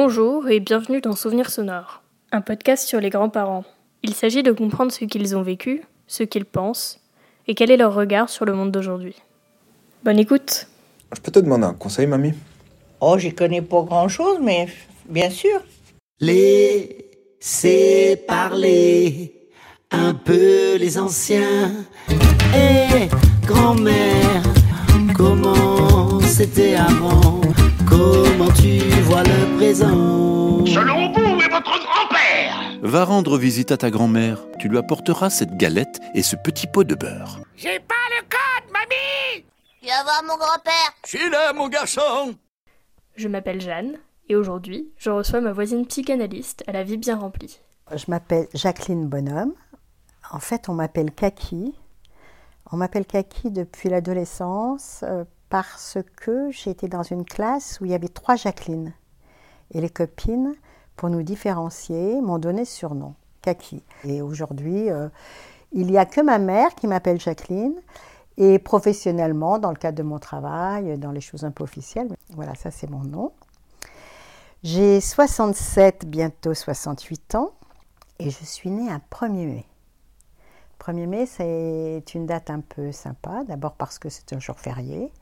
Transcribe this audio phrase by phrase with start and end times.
[0.00, 3.64] Bonjour et bienvenue dans Souvenirs sonores, un podcast sur les grands-parents.
[4.04, 7.00] Il s'agit de comprendre ce qu'ils ont vécu, ce qu'ils pensent,
[7.48, 9.16] et quel est leur regard sur le monde d'aujourd'hui.
[10.04, 10.68] Bonne écoute
[11.12, 12.32] Je peux te demander un conseil, mamie?
[13.00, 14.68] Oh, j'y connais pas grand-chose, mais
[15.08, 15.60] bien sûr.
[16.20, 19.50] Laissez parler
[19.90, 21.72] un peu les anciens.
[22.54, 23.08] Eh,
[23.44, 24.44] grand-mère,
[25.16, 25.97] comment
[26.38, 27.40] c'était avant
[27.88, 30.64] Comment tu vois le présent?
[30.66, 34.46] Selon vous et votre grand-père Va rendre visite à ta grand-mère.
[34.60, 37.40] Tu lui apporteras cette galette et ce petit pot de beurre.
[37.56, 39.44] J'ai pas le code, mamie
[39.82, 40.92] Viens voir mon grand-père.
[41.04, 42.36] Je suis là, mon garçon
[43.16, 47.58] Je m'appelle Jeanne et aujourd'hui, je reçois ma voisine psychanalyste à la vie bien remplie.
[47.92, 49.54] Je m'appelle Jacqueline Bonhomme.
[50.30, 51.74] En fait, on m'appelle Kaki.
[52.70, 57.94] On m'appelle Kaki depuis l'adolescence euh, parce que j'étais dans une classe où il y
[57.94, 58.92] avait trois Jacqueline.
[59.72, 60.54] Et les copines,
[60.96, 63.82] pour nous différencier, m'ont donné ce surnom, Kaki.
[64.04, 65.08] Et aujourd'hui, euh,
[65.72, 67.74] il n'y a que ma mère qui m'appelle Jacqueline.
[68.36, 72.54] Et professionnellement, dans le cadre de mon travail, dans les choses un peu officielles, voilà,
[72.54, 73.32] ça c'est mon nom.
[74.62, 77.52] J'ai 67, bientôt 68 ans,
[78.20, 79.66] et je suis née un 1er mai.
[80.80, 85.12] 1er mai, c'est une date un peu sympa, d'abord parce que c'est un jour férié,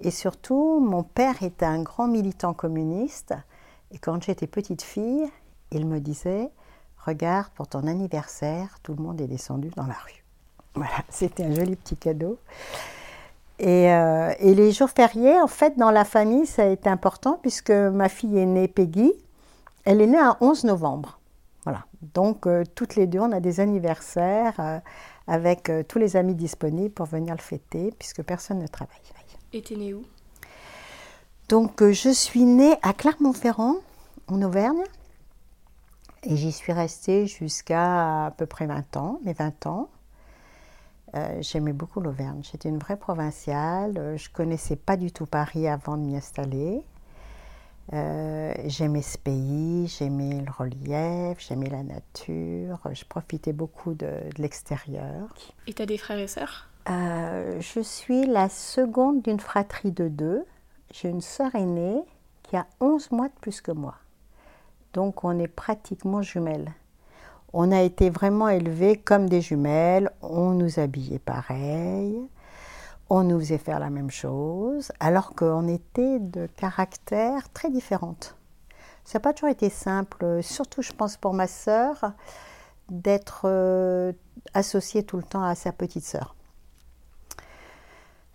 [0.00, 3.34] et surtout, mon père était un grand militant communiste,
[3.92, 5.30] et quand j'étais petite fille,
[5.70, 6.50] il me disait,
[7.04, 10.24] regarde, pour ton anniversaire, tout le monde est descendu dans la rue.
[10.76, 12.36] Voilà, c'était un joli petit cadeau.
[13.60, 17.38] Et, euh, et, les jours fériés, en fait, dans la famille, ça a été important
[17.40, 19.12] puisque ma fille est née Peggy.
[19.84, 21.20] Elle est née un 11 novembre.
[21.62, 21.84] Voilà.
[22.14, 24.80] Donc, euh, toutes les deux, on a des anniversaires euh,
[25.28, 28.98] avec tous les amis disponibles pour venir le fêter puisque personne ne travaille.
[29.54, 30.04] Et t'es née où?
[31.48, 33.76] Donc, euh, je suis née à Clermont-Ferrand,
[34.26, 34.82] en Auvergne.
[36.24, 39.88] Et j'y suis restée jusqu'à à peu près 20 ans, mes 20 ans.
[41.14, 42.40] Euh, J'aimais beaucoup l'Auvergne.
[42.42, 43.96] J'étais une vraie provinciale.
[43.96, 46.82] Euh, Je connaissais pas du tout Paris avant de m'y installer.
[47.92, 52.80] Euh, j'aimais ce pays, j'aimais le relief, j'aimais la nature.
[52.92, 55.32] Je profitais beaucoup de, de l'extérieur.
[55.68, 56.70] Et t'as des frères et sœurs?
[56.90, 60.44] Euh, je suis la seconde d'une fratrie de deux.
[60.92, 62.02] J'ai une sœur aînée
[62.42, 63.94] qui a 11 mois de plus que moi.
[64.92, 66.72] Donc on est pratiquement jumelles.
[67.52, 72.20] On a été vraiment élevés comme des jumelles, on nous habillait pareil,
[73.08, 78.36] on nous faisait faire la même chose, alors qu'on était de caractères très différentes.
[79.04, 82.12] Ça n'a pas toujours été simple, surtout je pense pour ma sœur,
[82.90, 84.12] d'être euh,
[84.52, 86.34] associée tout le temps à sa petite sœur.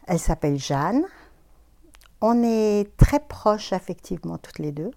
[0.09, 1.03] Elle s'appelle Jeanne.
[2.19, 4.89] On est très proches affectivement toutes les deux.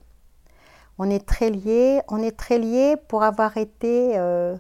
[0.99, 2.01] On est très liés.
[2.09, 4.57] On est très liés pour avoir été euh,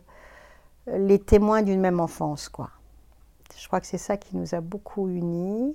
[0.87, 2.69] les témoins d'une même enfance, quoi.
[3.57, 5.75] Je crois que c'est ça qui nous a beaucoup unis,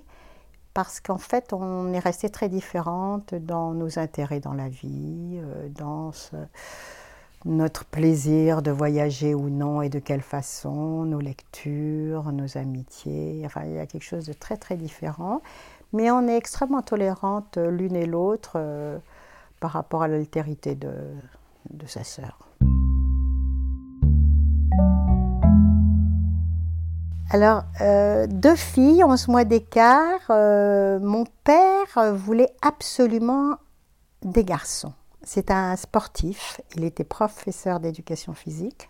[0.76, 5.70] parce qu'en fait, on est resté très différentes dans nos intérêts dans la vie, euh,
[5.70, 6.36] dans ce-
[7.48, 13.42] notre plaisir de voyager ou non et de quelle façon, nos lectures, nos amitiés.
[13.46, 15.42] Enfin, il y a quelque chose de très très différent.
[15.94, 18.98] Mais on est extrêmement tolérantes euh, l'une et l'autre euh,
[19.62, 20.92] par rapport à l'altérité de,
[21.70, 22.38] de sa sœur.
[27.30, 30.20] Alors, euh, deux filles, 11 mois d'écart.
[30.30, 33.56] euh, mon père voulait absolument
[34.24, 34.94] des garçons.
[35.30, 36.62] C'est un sportif.
[36.78, 38.90] Il était professeur d'éducation physique.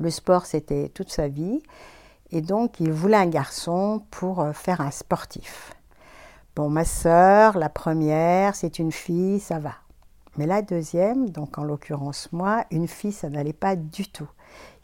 [0.00, 1.62] Le sport, c'était toute sa vie.
[2.32, 5.72] Et donc, il voulait un garçon pour euh, faire un sportif.
[6.56, 9.74] Bon, ma sœur, la première, c'est une fille, ça va.
[10.36, 14.28] Mais la deuxième, donc en l'occurrence moi, une fille, ça n'allait pas du tout.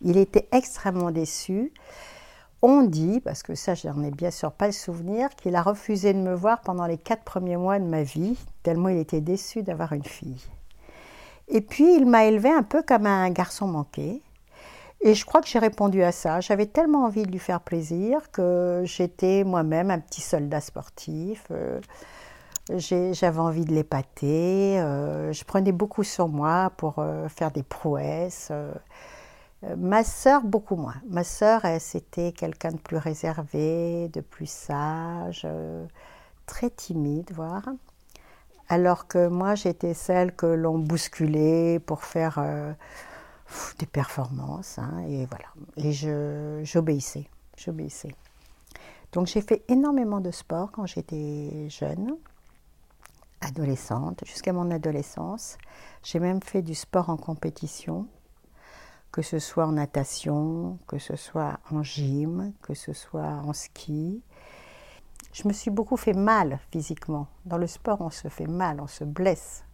[0.00, 1.72] Il était extrêmement déçu.
[2.60, 6.12] On dit, parce que ça, j'en ai bien sûr pas le souvenir, qu'il a refusé
[6.12, 9.62] de me voir pendant les quatre premiers mois de ma vie, tellement il était déçu
[9.62, 10.42] d'avoir une fille.
[11.46, 14.22] Et puis, il m'a élevée un peu comme un garçon manqué.
[15.00, 16.40] Et je crois que j'ai répondu à ça.
[16.40, 21.46] J'avais tellement envie de lui faire plaisir que j'étais moi-même un petit soldat sportif.
[21.52, 21.80] Euh,
[22.70, 24.80] J'avais envie de l'épater.
[24.80, 28.50] euh, je prenais beaucoup sur moi pour euh, faire des prouesses.
[29.64, 29.76] Euh.
[29.76, 30.96] Ma sœur, beaucoup moins.
[31.08, 35.86] Ma sœur, c'était quelqu'un de plus réservé, de plus sage, euh,
[36.46, 37.68] très timide, voire.
[38.68, 42.72] Alors que moi, j'étais celle que l'on bousculait pour faire euh,
[43.78, 44.78] des performances.
[44.78, 45.48] hein, et voilà.
[45.76, 45.92] Et
[46.64, 47.28] j'obéissais.
[47.56, 48.14] J'obéissais.
[49.12, 52.16] Donc j'ai fait énormément de sport quand j'étais jeune.
[53.40, 55.56] adolescente, jusqu'à mon adolescence.
[56.02, 58.06] J'ai même fait du sport en compétition,
[59.18, 64.22] que ce soit en natation, que ce soit en gym, que ce soit en ski.
[65.32, 67.26] Je me suis beaucoup fait mal physiquement.
[67.44, 69.64] Dans le sport, on se fait mal, on se blesse.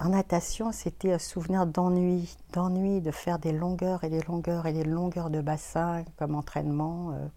[0.00, 4.72] En natation, c'était un souvenir d'ennui, d'ennui de faire des longueurs et des longueurs et
[4.72, 7.12] des longueurs de bassin comme entraînement.
[7.12, 7.28] euh,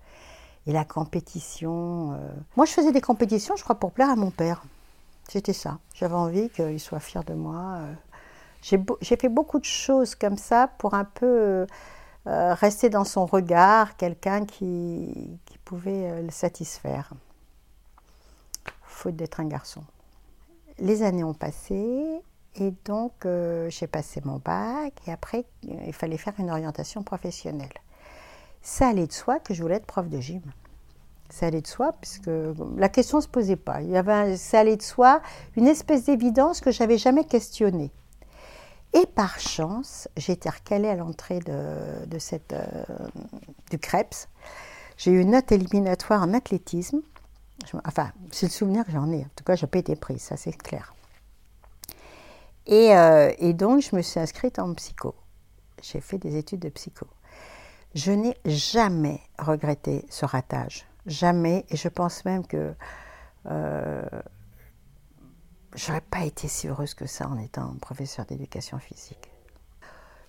[0.65, 2.13] et la compétition.
[2.13, 2.29] euh.
[2.55, 4.63] Moi, je faisais des compétitions, je crois, pour plaire à mon père.
[5.29, 5.77] C'était ça.
[5.93, 7.75] J'avais envie qu'il soit fier de moi.
[7.77, 7.93] euh.
[8.63, 11.67] J'ai fait beaucoup de choses comme ça pour un peu
[12.25, 17.11] euh, rester dans son regard, quelqu'un qui, pouvait euh, le satisfaire.
[18.83, 19.83] Faute d'être un garçon.
[20.79, 22.21] Les années ont passé
[22.55, 27.73] et donc euh, j'ai passé mon bac et après il fallait faire une orientation professionnelle.
[28.61, 30.41] Ça allait de soi que je voulais être prof de gym.
[31.29, 32.29] Ça allait de soi puisque
[32.77, 33.81] la question ne se posait pas.
[33.81, 35.21] Il y avait ça allait de soi,
[35.57, 37.91] une espèce d'évidence que j'avais jamais questionnée.
[38.93, 42.85] Et par chance, j'ai été recalée à l'entrée de, cette, euh,
[43.71, 44.27] du CREPS.
[44.97, 47.01] J'ai eu une note éliminatoire en athlétisme.
[47.85, 49.21] Enfin, c'est le souvenir que j'en ai.
[49.21, 50.93] En tout cas, je n'ai pas été prise, ça c'est clair.
[52.67, 55.15] Et, euh, et donc, je me suis inscrite en psycho.
[55.81, 57.07] J'ai fait des études de psycho.
[57.95, 60.85] Je n'ai jamais regretté ce ratage.
[61.05, 61.65] Jamais.
[61.69, 62.73] Et je pense même que
[63.47, 64.03] euh,
[65.75, 69.29] j'aurais pas été si heureuse que ça en étant professeure d'éducation physique.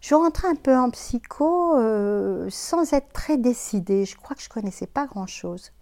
[0.00, 4.04] Je rentrais un peu en psycho euh, sans être très décidée.
[4.04, 5.72] Je crois que je connaissais pas grand-chose.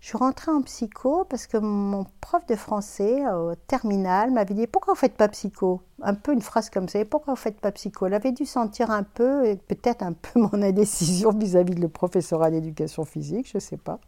[0.00, 4.66] Je suis rentrée en psycho parce que mon prof de français au terminal m'avait dit
[4.66, 5.80] Pourquoi vous faites pas psycho?
[6.02, 8.06] Un peu une phrase comme ça Pourquoi vous faites pas psycho?
[8.06, 12.50] Elle avait dû sentir un peu, peut-être un peu mon indécision vis-à-vis de le professorat
[12.50, 14.00] d'éducation physique, je sais pas.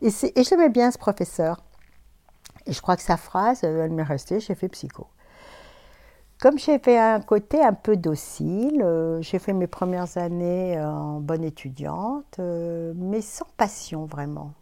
[0.00, 0.10] Et
[0.42, 1.62] j'aimais bien ce professeur.
[2.66, 5.06] Et je crois que sa phrase, euh, elle m'est restée J'ai fait psycho.
[6.40, 11.20] Comme j'ai fait un côté un peu docile, euh, j'ai fait mes premières années en
[11.20, 14.52] bonne étudiante, euh, mais sans passion vraiment.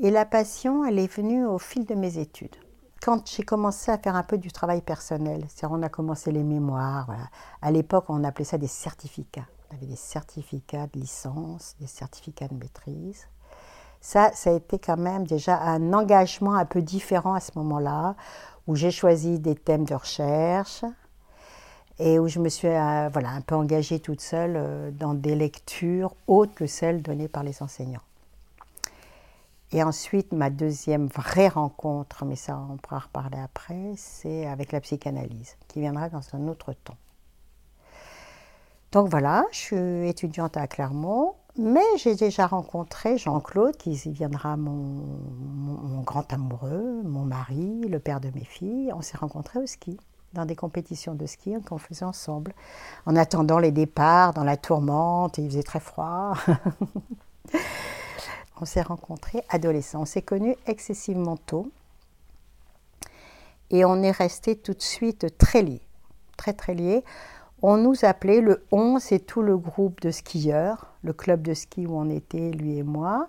[0.00, 2.56] Et la passion, elle est venue au fil de mes études.
[3.02, 6.44] Quand j'ai commencé à faire un peu du travail personnel, c'est-à-dire on a commencé les
[6.44, 7.10] mémoires,
[7.60, 9.46] à l'époque on appelait ça des certificats.
[9.70, 13.26] On avait des certificats de licence, des certificats de maîtrise.
[14.02, 18.16] Ça, ça a été quand même déjà un engagement un peu différent à ce moment-là,
[18.66, 20.84] où j'ai choisi des thèmes de recherche
[22.00, 25.36] et où je me suis euh, voilà, un peu engagée toute seule euh, dans des
[25.36, 28.02] lectures autres que celles données par les enseignants.
[29.70, 34.80] Et ensuite, ma deuxième vraie rencontre, mais ça on pourra reparler après, c'est avec la
[34.80, 36.96] psychanalyse, qui viendra dans un autre temps.
[38.90, 46.00] Donc voilà, je suis étudiante à Clermont, mais j'ai déjà rencontré Jean-Claude, qui viendra mon,
[46.02, 48.90] grand amoureux, mon mari, le père de mes filles.
[48.94, 49.98] On s'est rencontrés au ski,
[50.32, 52.54] dans des compétitions de ski qu'on faisait ensemble,
[53.04, 56.32] en attendant les départs, dans la tourmente, et il faisait très froid.
[58.60, 60.02] on s'est rencontrés adolescents.
[60.02, 61.70] On s'est connus excessivement tôt.
[63.68, 65.82] Et on est restés tout de suite très liés.
[66.38, 67.04] Très, très liés.
[67.60, 71.86] On nous appelait le 11, c'est tout le groupe de skieurs, le club de ski
[71.86, 73.28] où on était, lui et moi.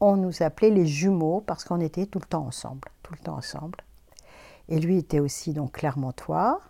[0.00, 3.36] On nous appelait les jumeaux parce qu'on était tout le temps ensemble, tout le temps
[3.36, 3.78] ensemble.
[4.68, 6.60] Et lui était aussi donc clermontois.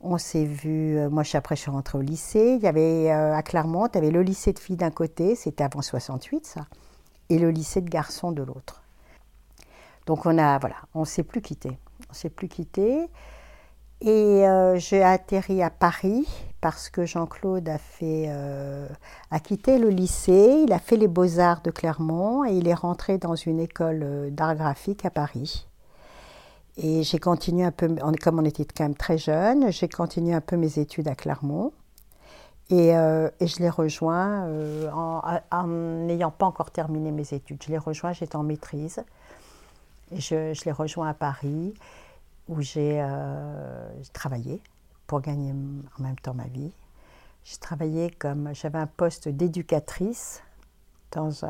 [0.00, 3.34] On s'est vu, euh, moi après je suis rentrée au lycée, il y avait euh,
[3.34, 6.66] à Clermont, il y avait le lycée de filles d'un côté, c'était avant 68 ça,
[7.30, 8.82] et le lycée de garçons de l'autre.
[10.04, 11.78] Donc on a, voilà, on s'est plus quitté,
[12.10, 13.08] on s'est plus quitté.
[14.00, 16.26] Et euh, j'ai atterri à Paris
[16.60, 18.88] parce que Jean-Claude a euh,
[19.30, 23.18] a quitté le lycée, il a fait les beaux-arts de Clermont et il est rentré
[23.18, 25.66] dans une école euh, d'art graphique à Paris.
[26.76, 27.88] Et j'ai continué un peu,
[28.20, 31.72] comme on était quand même très jeunes, j'ai continué un peu mes études à Clermont.
[32.70, 34.48] Et, et je l'ai rejoint
[34.92, 37.62] en n'ayant pas encore terminé mes études.
[37.62, 39.04] Je l'ai rejoint, j'étais en maîtrise.
[40.10, 41.74] Et je, je l'ai rejoint à Paris,
[42.48, 44.60] où j'ai euh, j'ai travaillé
[45.06, 45.52] pour gagner
[45.98, 46.72] en même temps ma vie.
[47.44, 50.42] J'ai travaillé comme, j'avais un poste d'éducatrice.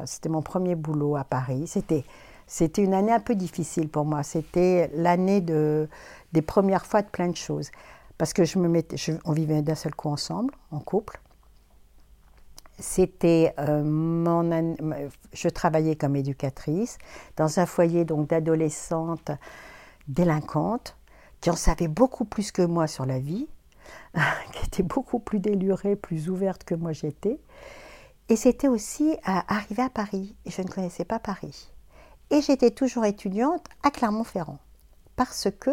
[0.04, 1.66] C'était mon premier boulot à Paris.
[1.66, 2.04] C'était,
[2.46, 4.22] c'était une année un peu difficile pour moi.
[4.22, 5.88] C'était l'année de,
[6.32, 7.70] des premières fois de plein de choses.
[8.18, 11.20] Parce que je me mettais, on vivait d'un seul coup ensemble, en couple.
[12.78, 14.74] C'était euh, mon
[15.32, 16.98] je travaillais comme éducatrice
[17.36, 19.30] dans un foyer donc d'adolescentes
[20.08, 20.96] délinquantes
[21.40, 23.48] qui en savaient beaucoup plus que moi sur la vie,
[24.52, 27.38] qui étaient beaucoup plus délurées, plus ouvertes que moi j'étais.
[28.28, 30.34] Et c'était aussi à arriver à Paris.
[30.46, 31.70] Et je ne connaissais pas Paris.
[32.30, 34.58] Et j'étais toujours étudiante à Clermont-Ferrand.
[35.16, 35.70] parce que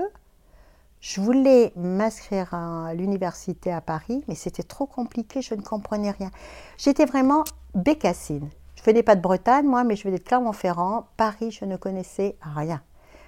[0.99, 6.29] je voulais m'inscrire à l'université à Paris, mais c'était trop compliqué, je ne comprenais rien.
[6.77, 8.49] J'étais vraiment bécassine.
[8.75, 11.07] Je venais pas de Bretagne, moi, mais je venais de Clermont-Ferrand.
[11.17, 12.83] Paris, je ne connaissais rien.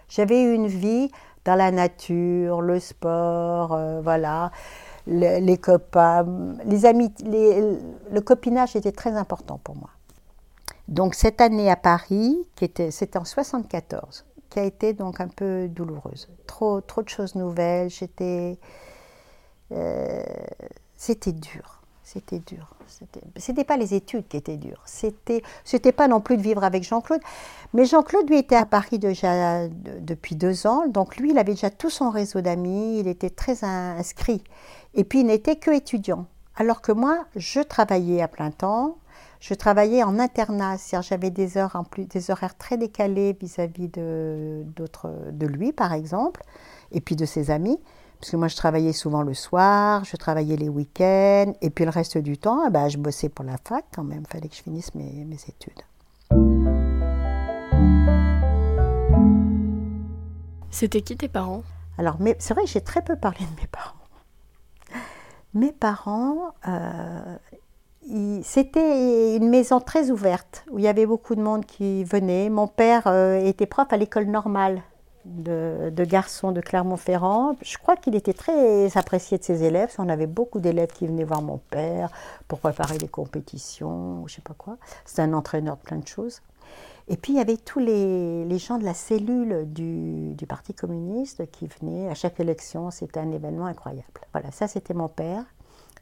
[0.10, 1.12] J'avais une vie
[1.46, 4.52] dans la nature, le sport, euh, voilà,
[5.08, 6.26] le- les copains,
[6.66, 9.90] les amis, le copinage était très important pour moi.
[10.88, 15.28] Donc cette année à Paris, qui était, c'était en 74, qui a été donc un
[15.30, 16.30] peu douloureuse.
[16.48, 17.90] Trop, trop de choses nouvelles.
[17.90, 18.58] J'étais,
[19.72, 20.24] euh,
[20.96, 21.83] c'était dur.
[22.04, 22.70] C'était dur.
[23.38, 24.82] C'était, pas les études qui étaient dures.
[24.86, 27.22] C'était, c'était pas non plus de vivre avec Jean-Claude.
[27.74, 30.88] Mais Jean-Claude, lui, était à Paris déjà de- depuis deux ans.
[30.88, 33.00] Donc lui, il avait déjà tout son réseau d'amis.
[33.00, 34.44] Il était très in- inscrit.
[34.94, 36.26] Et puis, il n'était que étudiant.
[36.56, 38.98] Alors que moi, je travaillais à plein temps.
[39.40, 43.90] Je travaillais en internat, c'est-à-dire j'avais des heures en plus, des horaires très décalés vis-à-vis
[43.90, 46.42] de d'autres, de lui par exemple,
[46.94, 47.78] et puis de ses amis,
[48.24, 51.90] parce que moi je travaillais souvent le soir, je travaillais les week-ends, et puis le
[51.90, 54.96] reste du temps, ben, je bossais pour la fac quand même, fallait que je finisse
[54.96, 55.82] mes, mes études.
[60.72, 61.64] C'était qui tes parents?
[61.98, 64.00] Alors, mais c'est vrai que j'ai très peu parlé de mes parents.
[65.54, 67.36] Mes parents, euh,
[68.42, 72.50] c'était une maison très ouverte où il y avait beaucoup de monde qui venait.
[72.50, 74.82] Mon père euh, était prof à l'école normale
[75.26, 77.56] de, de garçons de Clermont-Ferrand.
[77.62, 79.94] Je crois qu'il était très apprécié de ses élèves.
[79.98, 82.12] On avait beaucoup d'élèves qui venaient voir mon père
[82.48, 84.78] pour préparer les compétitions, je sais pas quoi.
[85.06, 86.42] C'était un entraîneur de plein de choses.
[87.08, 91.68] Et puis il y avait tous les, gens de la cellule du, Parti communiste qui
[91.68, 92.92] venaient à chaque élection.
[92.92, 94.08] C'était un événement incroyable.
[94.34, 95.44] Voilà, ça c'était mon père.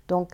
[0.07, 0.31] Donc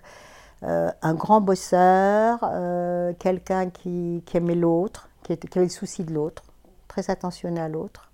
[0.63, 6.13] euh, un grand bosseur, euh, quelqu'un qui, aimait l'autre, qui, qui avait le souci de
[6.13, 6.43] l'autre,
[6.87, 8.06] très attentionné à l'autre.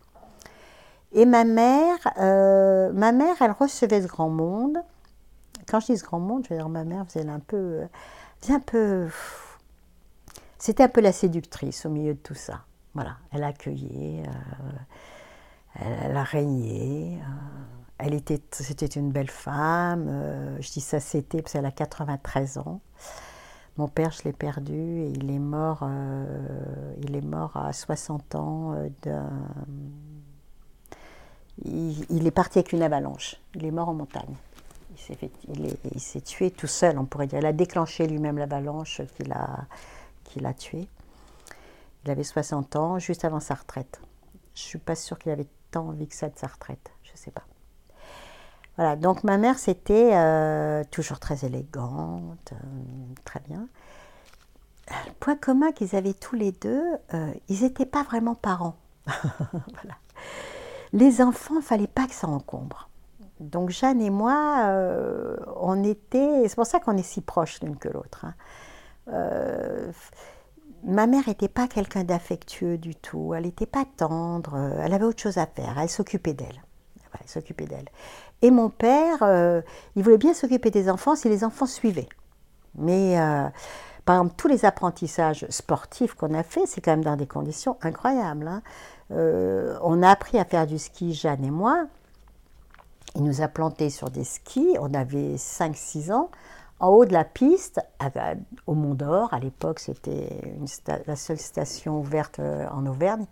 [1.13, 4.77] Et ma mère, euh, ma mère, elle recevait ce grand monde.
[5.67, 7.83] Quand je dis ce grand monde, je veux dire ma mère faisait un peu,
[8.73, 9.07] euh,
[10.57, 12.61] c'était un peu la séductrice au milieu de tout ça.
[12.95, 17.19] Voilà, elle accueillait, euh, elle, a régné.
[17.97, 20.57] elle était, c'était une belle femme.
[20.59, 22.81] je dis ça c'était parce qu'elle a 93 ans.
[23.77, 25.87] Mon père, je l'ai perdu et il est mort,
[27.01, 29.29] il est mort à 60 ans d'un-
[31.63, 33.35] il, est parti avec une avalanche.
[33.55, 34.35] Il est mort en montagne.
[34.95, 37.39] Il s'est, tué tout seul, on pourrait dire.
[37.39, 39.65] Il a déclenché lui-même l'avalanche qui l'a,
[40.23, 40.87] qui l'a tué.
[42.05, 44.01] Il avait 60 ans, juste avant sa retraite.
[44.55, 46.91] Je ne suis pas sûre qu'il avait tant envie que ça de sa retraite.
[47.03, 47.43] Je ne sais pas.
[48.75, 53.67] Voilà, donc ma mère, c'était euh, toujours très élégante, euh, très bien.
[54.89, 56.83] Le point commun qu'ils avaient tous les deux,
[57.13, 58.75] euh, ils n'étaient pas vraiment parents.
[59.07, 59.95] voilà.
[60.93, 62.89] Les enfants, il fallait pas que ça encombre.
[63.39, 67.77] Donc Jeanne et moi, euh, on était, c'est pour ça qu'on est si proches l'une
[67.77, 68.25] que l'autre.
[68.25, 68.35] hein.
[69.11, 69.91] Euh,
[70.83, 75.21] ma mère n'était pas quelqu'un d'affectueux du tout, elle n'était pas tendre, elle avait autre
[75.21, 76.63] chose à faire, elle s'occupait d'elle.
[77.19, 77.89] Elle s'occupait d'elle.
[78.41, 79.61] Et mon père, euh,
[79.95, 82.09] il voulait bien s'occuper des enfants si les enfants suivaient.
[82.75, 83.17] Mais
[84.05, 87.77] par exemple, tous les apprentissages sportifs qu'on a fait, c'est quand même dans des conditions
[87.81, 88.47] incroyables.
[88.47, 88.61] hein.
[89.11, 91.87] Euh, on a appris à faire du ski, Jeanne et moi.
[93.15, 96.31] Il nous a plantés sur des skis, on avait 5-6 ans,
[96.79, 97.79] en haut de la piste,
[98.65, 99.33] au Mont d'Or.
[99.33, 100.57] À l'époque, c'était
[101.05, 103.25] la seule station ouverte euh, en Auvergne.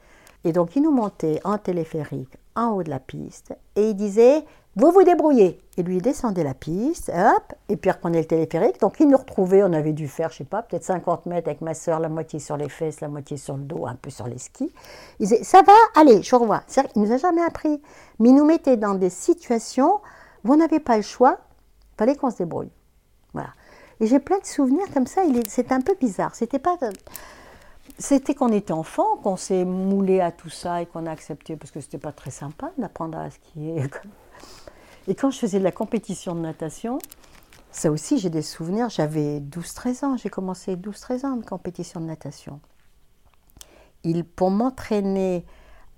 [0.44, 4.44] Et donc, il nous montait en téléphérique en haut de la piste et il disait
[4.76, 5.62] Vous vous débrouillez.
[5.78, 8.80] Et lui, il descendait la piste, hop, et puis il reprenait le téléphérique.
[8.82, 11.62] Donc, il nous retrouvait, on avait dû faire, je sais pas, peut-être 50 mètres avec
[11.62, 14.28] ma soeur, la moitié sur les fesses, la moitié sur le dos, un peu sur
[14.28, 14.72] les skis.
[15.20, 15.74] Il disait Ça va?
[15.96, 16.64] Allez, je revois.
[16.96, 17.82] Il nous a jamais appris.
[18.20, 20.02] Mais il nous mettait dans des situations
[20.44, 21.38] où on n'avait pas le choix,
[21.94, 22.72] il fallait qu'on se débrouille.
[23.34, 23.50] Voilà.
[24.00, 25.22] Et j'ai plein de souvenirs comme ça.
[25.48, 26.36] C'est un peu bizarre.
[26.36, 26.78] C'était pas.
[27.98, 31.72] C'était qu'on était enfant, qu'on s'est moulé à tout ça et qu'on a accepté parce
[31.72, 33.84] que c'était pas très sympa d'apprendre à skier.
[35.08, 37.00] Et quand je faisais de la compétition de natation,
[37.72, 38.90] ça aussi j'ai des souvenirs.
[38.90, 40.18] J'avais 12-13 ans.
[40.18, 42.60] J'ai commencé 12-13 ans de compétition de natation.
[44.04, 45.46] Il, pour m'entraîner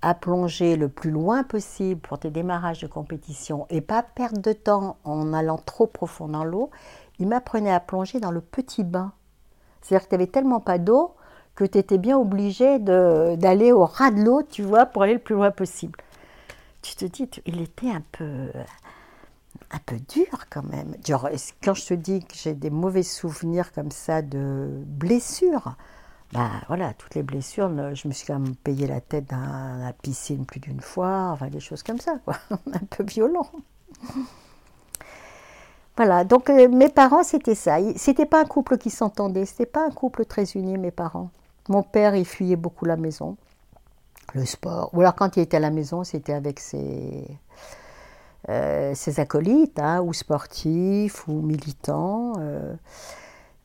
[0.02, 4.52] à plonger le plus loin possible pour tes démarrages de compétition et pas perdre de
[4.52, 6.70] temps en allant trop profond dans l'eau,
[7.18, 9.12] il m'apprenait à plonger dans le petit bain.
[9.80, 11.14] C'est-à-dire que tu n'avais tellement pas d'eau
[11.56, 15.18] que tu étais bien obligé d'aller au ras de l'eau, tu vois, pour aller le
[15.20, 15.98] plus loin possible.
[16.82, 18.48] Tu te dis, il était un peu,
[19.70, 20.94] un peu dur quand même.
[21.06, 21.28] Genre,
[21.62, 25.76] quand je te dis que j'ai des mauvais souvenirs comme ça de blessures,
[26.32, 29.80] bah voilà, toutes les blessures, le- je me suis quand même payé la tête dans
[29.84, 32.36] la piscine plus d'une fois, enfin des choses comme ça, quoi.
[32.72, 33.48] Un peu violent.
[35.96, 37.76] Voilà, donc euh, mes parents, c'était ça.
[37.96, 41.30] C'était pas un couple qui s'entendait, c'était pas un couple très uni, mes parents.
[41.68, 43.36] Mon père, il fuyait beaucoup la maison,
[44.34, 44.90] le sport.
[44.94, 47.26] Ou alors quand il était à la maison, c'était avec ses,
[48.48, 52.34] euh, ses acolytes, hein, ou sportifs, ou militants.
[52.40, 52.74] euh,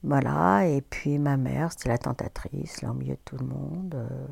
[0.03, 3.96] voilà, et puis ma mère, c'était la tentatrice, là, de tout le monde.
[3.96, 4.27] euh.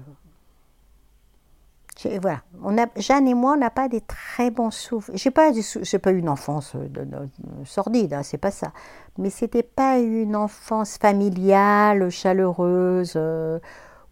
[2.21, 5.17] Voilà, on a, Jeanne et moi, on n'a pas des très bons souvenirs.
[5.17, 7.27] J'ai pas, j'ai pas eu une enfance euh, de- de-
[7.65, 8.71] sordide, hein, c'est pas ça.
[9.17, 13.57] Mais c'était pas une enfance familiale, chaleureuse, euh,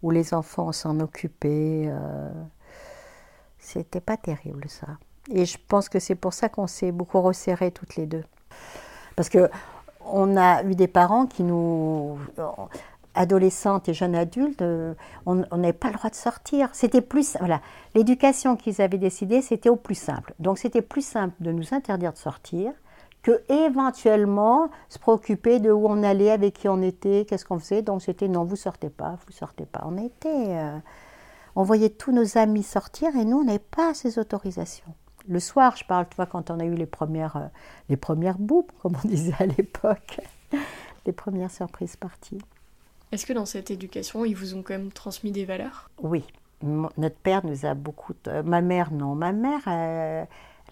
[0.02, 1.84] où les enfants s'en occupaient.
[1.88, 2.28] euh.
[3.58, 4.86] C'était pas terrible ça.
[5.30, 8.24] Et je pense que c'est pour ça qu'on s'est beaucoup resserrés toutes les deux.
[9.16, 9.48] Parce que
[10.08, 12.18] on a eu des parents qui nous,
[13.16, 14.94] adolescentes et jeunes adultes, euh,
[15.26, 16.68] on n'avait pas le droit de sortir.
[16.72, 17.60] C'était plus, voilà,
[17.94, 20.34] l'éducation qu'ils avaient décidée, c'était au plus simple.
[20.38, 22.72] Donc c'était plus simple de nous interdire de sortir
[23.26, 27.82] que éventuellement se préoccuper de où on allait, avec qui on était, qu'est-ce qu'on faisait.
[27.82, 29.82] Donc c'était non, vous sortez pas, vous sortez pas.
[29.84, 30.78] On était, euh,
[31.56, 34.94] on voyait tous nos amis sortir et nous, on n'avait pas ces autorisations.
[35.26, 37.48] Le soir, je parle, tu vois, quand on a eu les premières, euh,
[37.88, 38.38] les premières
[38.80, 40.20] comme on disait à l'époque,
[41.06, 42.38] les premières surprises parties.
[43.16, 45.88] Est-ce que dans cette éducation, ils vous ont quand même transmis des valeurs?
[46.02, 46.22] Oui,
[46.62, 48.12] notre père nous a beaucoup.
[48.28, 49.14] euh, ma mère, non.
[49.14, 50.22] Ma mère, euh,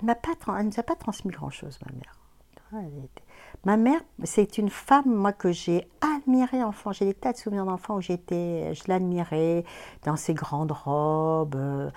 [0.03, 0.15] elle
[0.59, 2.85] elle nous a pas transmis grand-chose, ma mère.
[3.03, 3.23] Était-
[3.65, 6.93] Ma mère, c'est une femme, moi, que j'ai admirée enfant.
[6.93, 9.65] J'ai des tas de souvenirs d'enfant où j'étais, je l'admirais
[10.05, 11.55] dans ses grandes robes.
[11.57, 11.89] euh,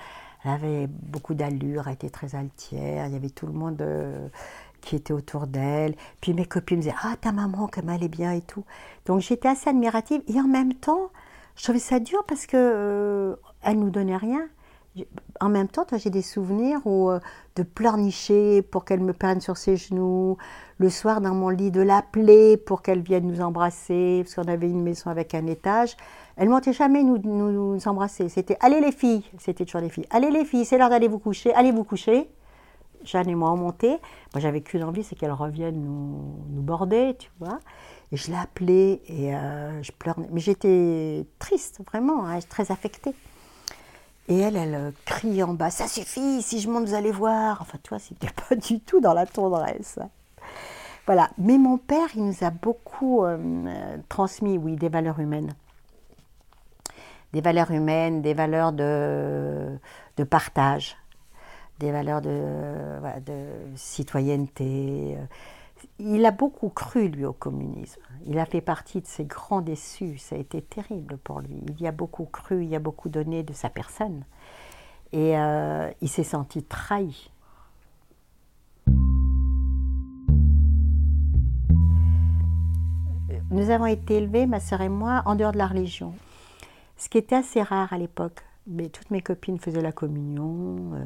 [0.46, 3.08] Elle avait beaucoup d'allure, elle était très altière.
[3.08, 4.30] Il y avait tout le monde euh,
[4.81, 5.96] qui était autour d'elle.
[6.22, 8.63] Puis mes copines me disaient Ah, ta maman, comme elle est bien et tout.
[9.05, 10.22] Donc j'étais assez admirative.
[10.27, 11.10] Et en même temps,
[11.55, 14.48] je trouvais ça dur parce que euh, elle nous donnait rien.
[15.39, 17.19] En même temps, j'ai des souvenirs où, euh,
[17.55, 20.38] de pleurnicher pour qu'elle me prenne sur ses genoux,
[20.79, 24.69] le soir dans mon lit, de l'appeler pour qu'elle vienne nous embrasser, parce qu'on avait
[24.69, 25.95] une maison avec un étage.
[26.36, 28.30] Elle montait jamais nous, nous, nous embrasser.
[28.30, 30.08] C'était allez les filles, c'était toujours les filles.
[30.10, 32.30] Allez les filles, c'est l'heure d'aller vous coucher, allez vous coucher.
[33.08, 34.00] Jeanne et moi on montait.
[34.34, 37.60] Moi j'avais qu'une envie, c'est qu'elle revienne nous, nous border, tu vois.
[38.12, 40.28] Et je l'ai appelée et euh, je pleurais.
[40.32, 43.13] Mais j'étais triste, vraiment, hein, très affectée.
[44.30, 47.62] Et elle, elle euh, crie en bas, ça suffit, si je monte, vous allez voir.
[47.62, 50.00] Enfin, toi, c'était pas du tout dans la tendresse.
[51.06, 51.30] Voilà.
[51.38, 55.54] Mais mon père, il nous a beaucoup euh, transmis, oui, des valeurs humaines.
[57.34, 59.80] Des valeurs humaines, des valeurs de
[60.30, 60.98] partage,
[61.80, 62.30] des valeurs de,
[63.26, 65.18] de citoyenneté.
[66.00, 68.02] Il a beaucoup cru, lui, au communisme.
[68.26, 70.18] Il a fait partie de ces grands déçus.
[70.18, 71.62] Ça a été terrible pour lui.
[71.70, 74.24] Il y a beaucoup cru, il y a beaucoup donné de sa personne.
[75.13, 77.32] Et euh, il s'est senti trahi.
[83.50, 86.13] Nous avons été élevés, ma sœur et moi, en dehors de la religion.
[86.98, 88.44] Ce qui était assez rare à l'époque.
[88.70, 90.94] Mais toutes mes copines faisaient la communion.
[90.96, 91.06] euh.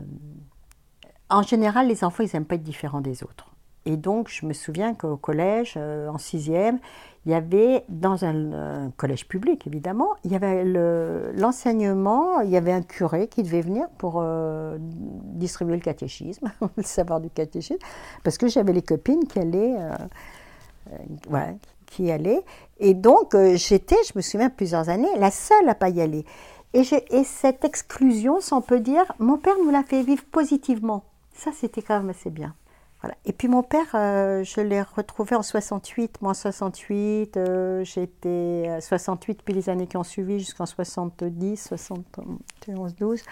[1.31, 3.47] En général, les enfants, ils n'aiment pas être différents des autres.
[3.85, 6.77] Et donc, je me souviens qu'au collège, euh, en sixième,
[7.25, 12.49] il y avait, dans un, euh, collège public évidemment, il y avait le- l'enseignement, il
[12.51, 17.29] y avait un curé qui devait venir pour euh, distribuer le catéchisme, le savoir du
[17.31, 17.79] catéchisme,
[18.23, 21.51] parce que j'avais les copines qui allaient, euh,
[21.87, 22.43] qui allaient.
[22.79, 26.25] Et donc, j'étais, je me souviens, plusieurs années, la seule à pas y aller.
[26.73, 31.03] Et, et cette exclusion, si on peut dire, mon père nous l'a fait vivre positivement.
[31.33, 32.55] Ça, c'était quand même assez bien.
[33.01, 33.15] Voilà.
[33.25, 36.21] Et puis mon père, euh, je l'ai retrouvé en 68.
[36.21, 41.57] Moi, en 68, euh, j'étais à 68 puis les années qui ont suivi jusqu'en 70,
[41.57, 43.23] 71, 12.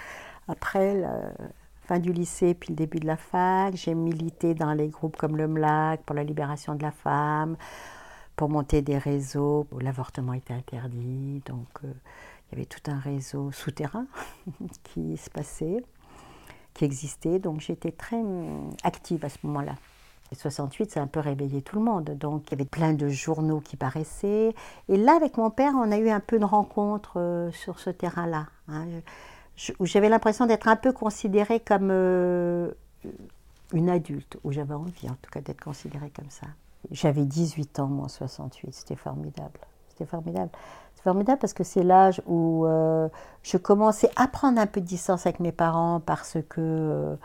[0.47, 1.31] Après la
[1.83, 5.38] fin du lycée puis le début de la fac, j'ai milité dans les groupes comme
[5.38, 7.55] le MLAC pour la libération de la femme,
[8.35, 11.43] pour monter des réseaux l'avortement était interdit.
[11.45, 11.93] Donc euh,
[12.51, 14.07] il y avait tout un réseau souterrain
[14.83, 15.83] qui se passait
[16.73, 17.39] qui existait.
[17.39, 19.75] Donc j'étais très hum, active à ce moment-là.
[20.32, 22.05] Et 68, ça a un peu réveillé tout le monde.
[22.17, 24.53] Donc il y avait plein de journaux qui paraissaient.
[24.88, 27.89] Et là, avec mon père, on a eu un peu de rencontre euh, sur ce
[27.89, 28.47] terrain-là.
[28.67, 28.86] hein.
[29.79, 32.71] Où j'avais l'impression d'être un peu considérée comme euh,
[33.73, 36.47] une adulte, où j'avais envie en tout cas d'être considérée comme ça.
[36.91, 38.73] J'avais 18 ans, moi, en 68.
[38.73, 39.60] C'était formidable.
[39.89, 40.49] C'était formidable.
[40.99, 43.07] C'est formidable parce que c'est l'âge où euh,
[43.41, 47.15] je commençais à prendre un peu de distance avec mes parents parce que,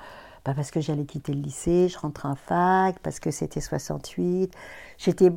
[0.44, 4.54] Pas parce que j'allais quitter le lycée, je rentrais en fac, parce que c'était 68.
[4.96, 5.32] J'étais,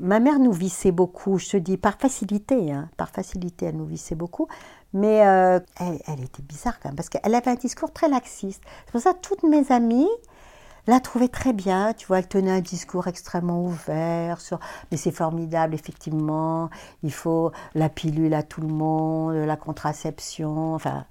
[0.00, 3.84] ma mère nous vissait beaucoup, je te dis par facilité, hein, par facilité, elle nous
[3.84, 4.48] vissait beaucoup.
[4.94, 8.62] Mais euh, elle, elle, était bizarre quand même, parce qu'elle avait un discours très laxiste.
[8.86, 10.08] C'est pour ça que toutes mes amies
[10.86, 11.92] la trouvaient très bien.
[11.94, 14.58] Tu vois, elle tenait un discours extrêmement ouvert sur
[14.90, 16.70] mais c'est formidable, effectivement,
[17.02, 21.04] il faut la pilule à tout le monde, la contraception, enfin.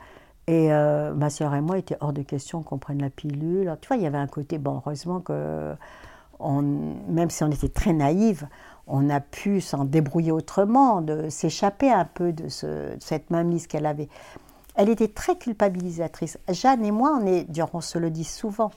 [0.48, 3.78] Et euh, ma soeur et moi, était hors de question qu'on prenne la pilule.
[3.80, 5.74] Tu vois, il y avait un côté, bon, heureusement que,
[6.40, 8.48] on, même si on était très naïve,
[8.88, 13.86] on a pu s'en débrouiller autrement, de s'échapper un peu de, ce, cette mainmise qu'elle
[13.86, 14.10] avait.
[14.76, 16.40] Elle était très culpabilisatrice.
[16.50, 18.72] Jeanne et moi, on est, on se le dit souvent,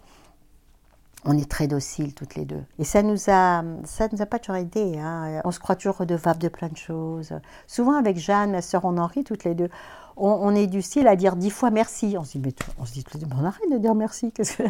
[1.24, 2.62] on est très dociles toutes les deux.
[2.78, 4.98] Et ça nous a, ça nous a pas toujours aidé.
[4.98, 5.40] Hein.
[5.44, 7.32] On se croit toujours redevable de plein de choses.
[7.66, 9.70] Souvent avec Jeanne, ma sœur, on en rit toutes les deux.
[10.16, 12.14] On, est du style à dire dix fois merci.
[12.16, 13.04] On se dit, mais on se dit,
[13.36, 14.30] on arrête de dire merci.
[14.30, 14.62] Que ça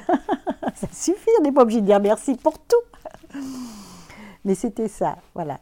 [0.91, 3.41] suffit, on n'est pas obligé de dire merci pour tout.
[4.45, 5.61] Mais c'était ça, voilà.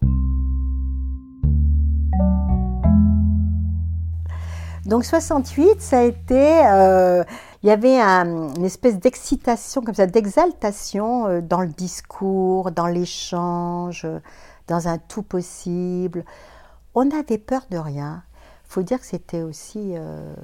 [4.86, 7.22] Donc 68, ça a été, euh,
[7.62, 12.88] il y avait un, une espèce d'excitation comme ça, d'exaltation euh, dans le discours, dans
[12.88, 14.06] l'échange,
[14.66, 16.24] dans un tout possible.
[16.94, 18.24] On avait peur de rien.
[18.66, 20.34] Il faut dire que c'était aussi euh,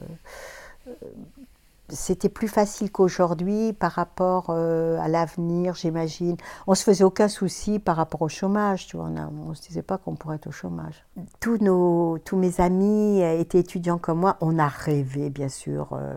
[1.91, 6.37] c'était plus facile qu'aujourd'hui par rapport euh, à l'avenir, j'imagine.
[6.67, 9.07] On se faisait aucun souci par rapport au chômage, tu vois.
[9.07, 11.07] On ne se disait pas qu'on pourrait être au chômage.
[11.41, 14.37] Tous, nos, tous mes amis étaient étudiants comme moi.
[14.41, 16.15] On a rêvé, bien sûr, euh,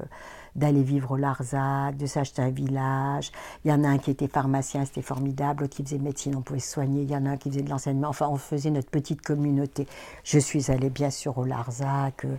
[0.56, 3.32] d'aller vivre au Larzac, de s'acheter un village.
[3.64, 5.62] Il y en a un qui était pharmacien, c'était formidable.
[5.64, 7.04] L'autre qui faisait médecine, on pouvait se soigner.
[7.04, 8.10] Il y en a un qui faisait de l'enseignement.
[8.10, 9.88] Enfin, on faisait notre petite communauté.
[10.24, 12.26] Je suis allée, bien sûr, au Larzac.
[12.26, 12.36] Euh,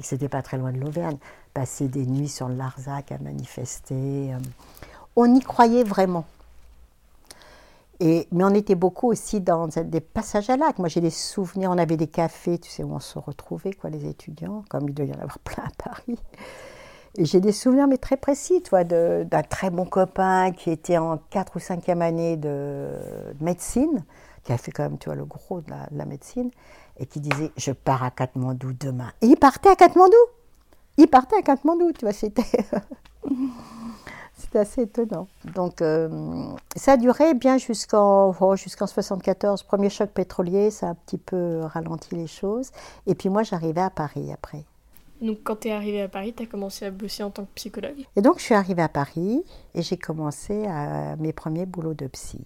[0.00, 1.18] c'était pas très loin de l'Auvergne
[1.54, 4.34] passer des nuits sur le Larzac à manifester.
[4.34, 4.38] Euh.
[5.16, 6.24] On y croyait vraiment.
[8.00, 10.78] Et, mais on était beaucoup aussi dans des passages à lac.
[10.78, 13.88] Moi, j'ai des souvenirs, on avait des cafés, tu sais, où on se retrouvait, quoi,
[13.88, 16.18] les étudiants, comme il doit y en avoir plein à Paris.
[17.16, 21.18] Et j'ai des souvenirs, mais très précis, toi, d'un très bon copain qui était en
[21.30, 22.88] 4 ou 5e année de,
[23.40, 24.04] médecine,
[24.42, 26.50] qui a fait quand même, tu vois, le gros de la, de la médecine,
[26.98, 29.12] et qui disait Je pars à Katmandou demain.
[29.22, 30.16] Et il partait à Katmandou
[30.96, 32.42] il partait à Katmandou, tu vois, c'était...
[34.36, 35.28] C'était assez étonnant.
[35.54, 36.08] Donc, euh,
[36.76, 39.62] ça a duré bien jusqu'en oh, jusqu'en 74.
[39.62, 42.70] Premier choc pétrolier, ça a un petit peu ralenti les choses.
[43.06, 44.64] Et puis moi, j'arrivais à Paris après.
[45.22, 47.54] Donc, quand tu es arrivée à Paris, tu as commencé à bosser en tant que
[47.54, 48.04] psychologue?
[48.16, 52.08] Et donc, je suis arrivée à Paris et j'ai commencé à mes premiers boulots de
[52.08, 52.40] psy.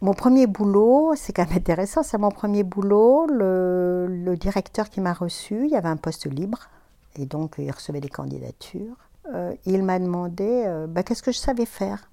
[0.00, 3.26] Mon premier boulot, c'est quand même intéressant, c'est mon premier boulot.
[3.26, 6.68] Le, le directeur qui m'a reçu, il y avait un poste libre
[7.18, 8.96] et donc il recevait des candidatures.
[9.32, 12.10] Euh, il m'a demandé euh, bah, qu'est-ce que je savais faire?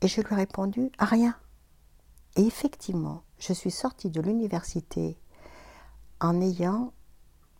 [0.00, 1.34] Et je lui ai répondu à rien.
[2.36, 5.18] Et effectivement, je suis sortie de l'université
[6.20, 6.92] en ayant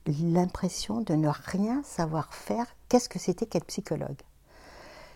[0.06, 2.66] l'impression de ne rien savoir faire.
[2.88, 4.20] Qu'est-ce que c'était qu'être psychologue?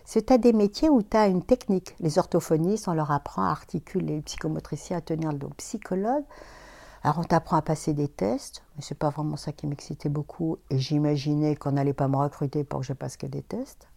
[0.05, 1.95] C'est à des métiers où tu as une technique.
[1.99, 5.49] Les orthophonistes, on leur apprend à articuler, les psychomotriciens à tenir le dos.
[5.57, 6.23] Psychologue,
[7.03, 10.57] alors on t'apprend à passer des tests, mais c'est pas vraiment ça qui m'excitait beaucoup.
[10.69, 13.87] Et j'imaginais qu'on n'allait pas me recruter pour que je passe que des tests.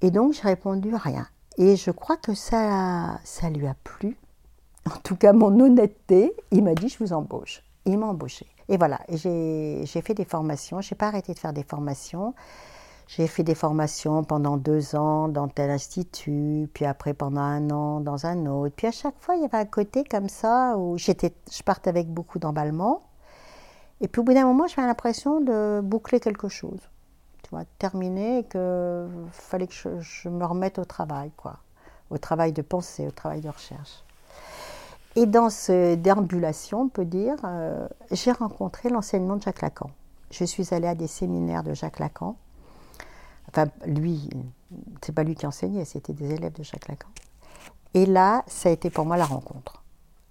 [0.00, 1.26] Et donc j'ai répondu rien.
[1.58, 4.18] Et je crois que ça, ça lui a plu.
[4.86, 7.62] En tout cas, mon honnêteté, il m'a dit je vous embauche.
[7.86, 8.46] Il m'a embauché.
[8.68, 10.80] Et voilà, j'ai fait des formations.
[10.80, 12.34] Je n'ai pas arrêté de faire des formations.
[13.06, 18.00] J'ai fait des formations pendant deux ans dans tel institut, puis après pendant un an
[18.00, 18.74] dans un autre.
[18.74, 21.88] Puis à chaque fois, il y avait un côté comme ça où j'étais, je partais
[21.88, 23.02] avec beaucoup d'emballement.
[24.00, 26.80] Et puis au bout d'un moment, j'avais l'impression de boucler quelque chose.
[27.44, 31.58] Tu vois, terminer et qu'il fallait que je, je, me remette au travail, quoi.
[32.10, 34.02] Au travail de pensée, au travail de recherche.
[35.14, 39.90] Et dans cette déambulation, on peut dire, euh, j'ai rencontré l'enseignement de Jacques Lacan.
[40.30, 42.36] Je suis allée à des séminaires de Jacques Lacan
[43.48, 44.28] Enfin, lui,
[45.02, 47.08] c'est pas lui qui enseignait, c'était des élèves de Jacques Lacan.
[47.94, 49.82] Et là, ça a été pour moi la rencontre.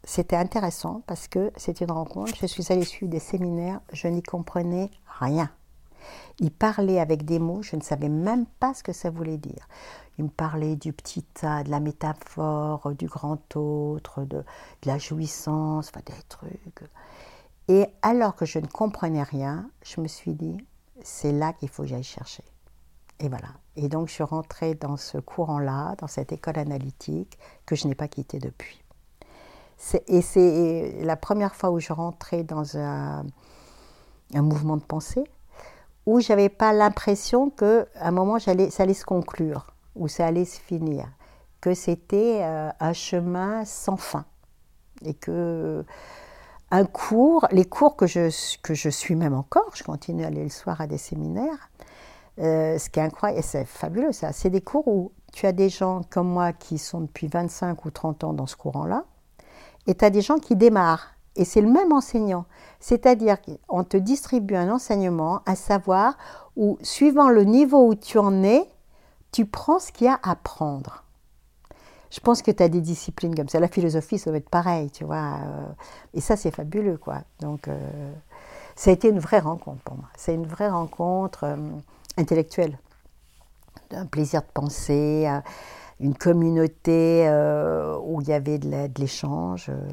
[0.03, 2.31] C'était intéressant parce que c'était une rencontre.
[2.39, 5.49] Je suis allée suivre des séminaires, je n'y comprenais rien.
[6.39, 9.67] Il parlait avec des mots, je ne savais même pas ce que ça voulait dire.
[10.17, 14.43] Il me parlait du petit tas, de la métaphore, du grand autre, de,
[14.85, 16.83] la jouissance, enfin des trucs.
[17.67, 20.57] Et alors que je ne comprenais rien, je me suis dit,
[21.01, 22.43] c'est là qu'il faut que j'aille chercher.
[23.19, 23.49] Et voilà.
[23.75, 27.95] Et donc, je suis rentrée dans ce courant-là, dans cette école analytique, que je n'ai
[27.95, 28.81] pas quittée depuis.
[30.07, 33.25] Et c'est la première fois où je rentrais dans un,
[34.33, 35.23] mouvement de pensée,
[36.05, 39.67] où je n'avais pas l'impression qu'à un moment, ça allait se conclure.
[39.95, 41.07] où ça allait se finir,
[41.61, 44.25] que c'était euh, un chemin sans fin
[45.05, 45.85] et que
[46.71, 48.29] un cours, les cours que je,
[48.61, 51.69] que je suis même encore, je continue à aller le soir à des séminaires,
[52.39, 55.51] euh, ce qui est incroyable, et c'est fabuleux ça, c'est des cours où tu as
[55.51, 59.05] des gens comme moi qui sont depuis 25 ou 30 ans dans ce courant-là,
[59.87, 62.45] et tu as des gens qui démarrent, et c'est le même enseignant.
[62.79, 66.17] C'est-à-dire qu'on te distribue un enseignement, un savoir,
[66.55, 68.63] où suivant le niveau où tu en es,
[69.31, 71.03] tu prends ce qu'il y a à apprendre.
[72.09, 73.59] Je pense que tu as des disciplines comme ça.
[73.59, 75.39] La philosophie, ça doit être pareil, tu vois.
[75.43, 75.67] euh,
[76.13, 77.17] Et ça, c'est fabuleux, quoi.
[77.41, 78.13] Donc, euh,
[78.77, 80.05] ça a été une vraie rencontre pour moi.
[80.15, 81.43] C'est une vraie rencontre
[82.17, 82.77] intellectuelle.
[83.91, 85.27] Un plaisir de penser,
[85.99, 89.67] une communauté euh, où il y avait de l'échange.
[89.69, 89.87] euh.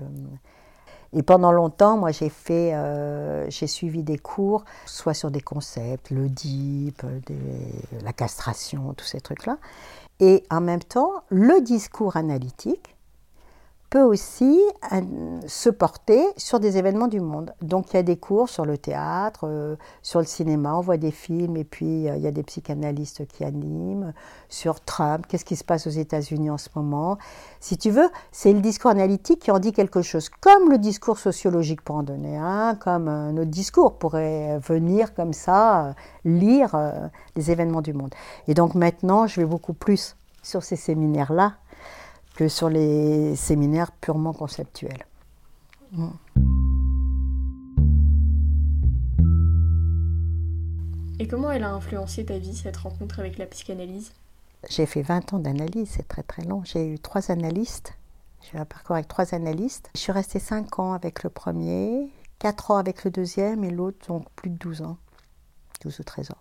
[1.15, 6.11] Et pendant longtemps, moi, j'ai fait, euh, j'ai suivi des cours, soit sur des concepts,
[6.11, 6.95] le des-
[8.03, 9.59] la castration, tous ces trucs-là.
[10.21, 12.97] Et en même temps, le discours analytique
[13.93, 14.59] peut aussi
[14.95, 15.01] euh,
[15.47, 17.53] se porter sur des événements du monde.
[17.61, 20.97] Donc il y a des cours sur le théâtre, euh, sur le cinéma, on voit
[20.97, 24.15] des films et puis euh, il y a des psychanalystes qui animent,
[24.49, 27.19] sur Trump, qu'est-ce qui se passe aux États-Unis en ce moment.
[27.61, 31.19] Si tu veux, c'est le discours analytique qui en dit quelque chose, comme le discours
[31.19, 36.75] sociologique pour en donner un, comme un autre discours pourrait venir comme ça, lire
[37.37, 38.15] les événements du monde.
[38.49, 41.57] Et donc maintenant, je vais beaucoup plus sur ces séminaires-là
[42.35, 45.07] que sur les séminaires purement conceptuels.
[51.19, 54.13] Et comment elle a influencé ta vie, cette rencontre avec la psychanalyse?
[54.69, 56.63] J'ai fait 20 ans d'analyse, c'est très très long.
[56.65, 57.95] J'ai eu trois analystes.
[58.41, 59.91] J'ai eu un parcours avec trois analystes.
[59.95, 64.07] Je suis restée 5 ans avec le premier, 4 ans avec le deuxième et l'autre,
[64.09, 64.97] donc plus de 12 ans,
[65.83, 66.39] 12 ou 13 ans.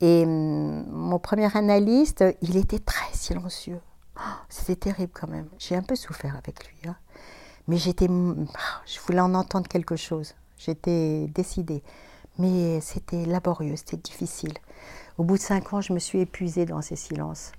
[0.00, 3.80] Et hum, mon premier analyste, il était très silencieux.
[4.20, 5.48] Oh, C'était terrible quand même.
[5.58, 6.88] J'ai un peu souffert avec lui.
[6.88, 6.96] hein.
[7.68, 10.34] Mais j'étais, ah, je voulais en entendre quelque chose.
[10.58, 11.82] J'étais décidée.
[12.38, 14.54] Mais c'était laborieux, c'était difficile.
[15.18, 17.52] Au bout de cinq ans, je me suis épuisée dans ces silences.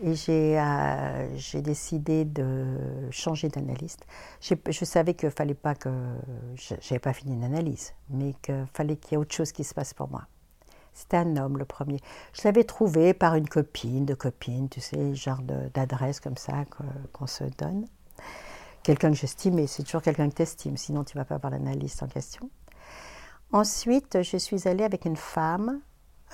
[0.00, 2.76] Et j'ai euh, décidé de
[3.10, 4.06] changer d'analyste.
[4.40, 5.90] Je savais qu'il fallait pas que.
[6.54, 9.64] je n'avais pas fini une analyse, mais qu'il fallait qu'il y ait autre chose qui
[9.64, 10.22] se passe pour moi.
[10.98, 12.00] C'était un homme, le premier.
[12.32, 15.38] Je l'avais trouvé par une copine, de copine, tu sais, genre
[15.72, 16.64] d'adresse comme ça
[17.12, 17.86] qu'on se donne.
[18.82, 21.52] Quelqu'un que j'estimais, c'est toujours quelqu'un que tu estimes, sinon tu ne vas pas voir
[21.52, 22.50] l'analyste en question.
[23.52, 25.80] Ensuite, je suis allée avec une femme,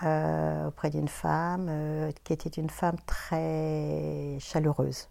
[0.03, 5.11] euh, auprès d'une femme euh, qui était une femme très chaleureuse.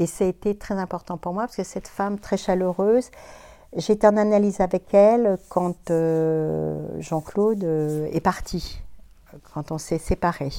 [0.00, 3.12] Et ça a été très important pour moi parce que cette femme très chaleureuse,
[3.76, 8.80] j'étais en analyse avec elle quand euh, Jean-Claude euh, est parti,
[9.52, 10.52] quand on s'est séparés.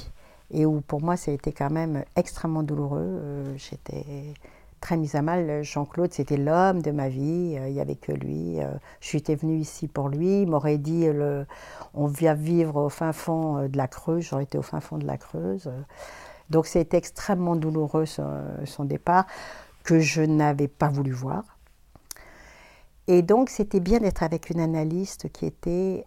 [0.52, 3.00] Et où pour moi, ça a été quand même extrêmement douloureux.
[3.02, 4.34] Euh, J'étais
[4.82, 5.64] très mise à mal.
[5.64, 7.56] Jean-Claude, c'était l'homme de ma vie.
[7.68, 8.58] Il n'y avait que lui.
[9.00, 10.42] Je suis venue ici pour lui.
[10.42, 11.08] Il m'aurait dit
[11.94, 14.24] on vient vivre au fin fond de la Creuse.
[14.24, 15.70] J'aurais été au fin fond de la Creuse.
[16.50, 19.28] Donc, c'était extrêmement douloureux son départ,
[19.84, 21.59] que je n'avais pas voulu voir.
[23.12, 26.06] Et donc, c'était bien d'être avec une analyste qui était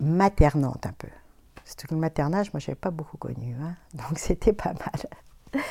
[0.00, 1.06] maternante un peu.
[1.64, 3.54] C'était que le maternage, moi, je n'avais pas beaucoup connu.
[3.62, 3.76] hein.
[3.94, 5.62] Donc, c'était pas mal.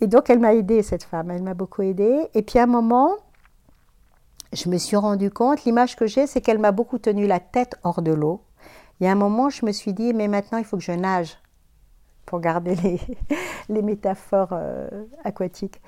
[0.00, 1.32] Et donc, elle m'a aidée, cette femme.
[1.32, 2.28] Elle m'a beaucoup aidée.
[2.34, 3.16] Et puis, à un moment,
[4.52, 7.74] je me suis rendu compte, l'image que j'ai, c'est qu'elle m'a beaucoup tenu la tête
[7.82, 8.44] hors de l'eau.
[9.00, 10.92] Il y a un moment, je me suis dit, mais maintenant, il faut que je
[10.92, 11.36] nage
[12.24, 13.00] pour garder les,
[13.68, 15.80] les métaphores euh, aquatiques.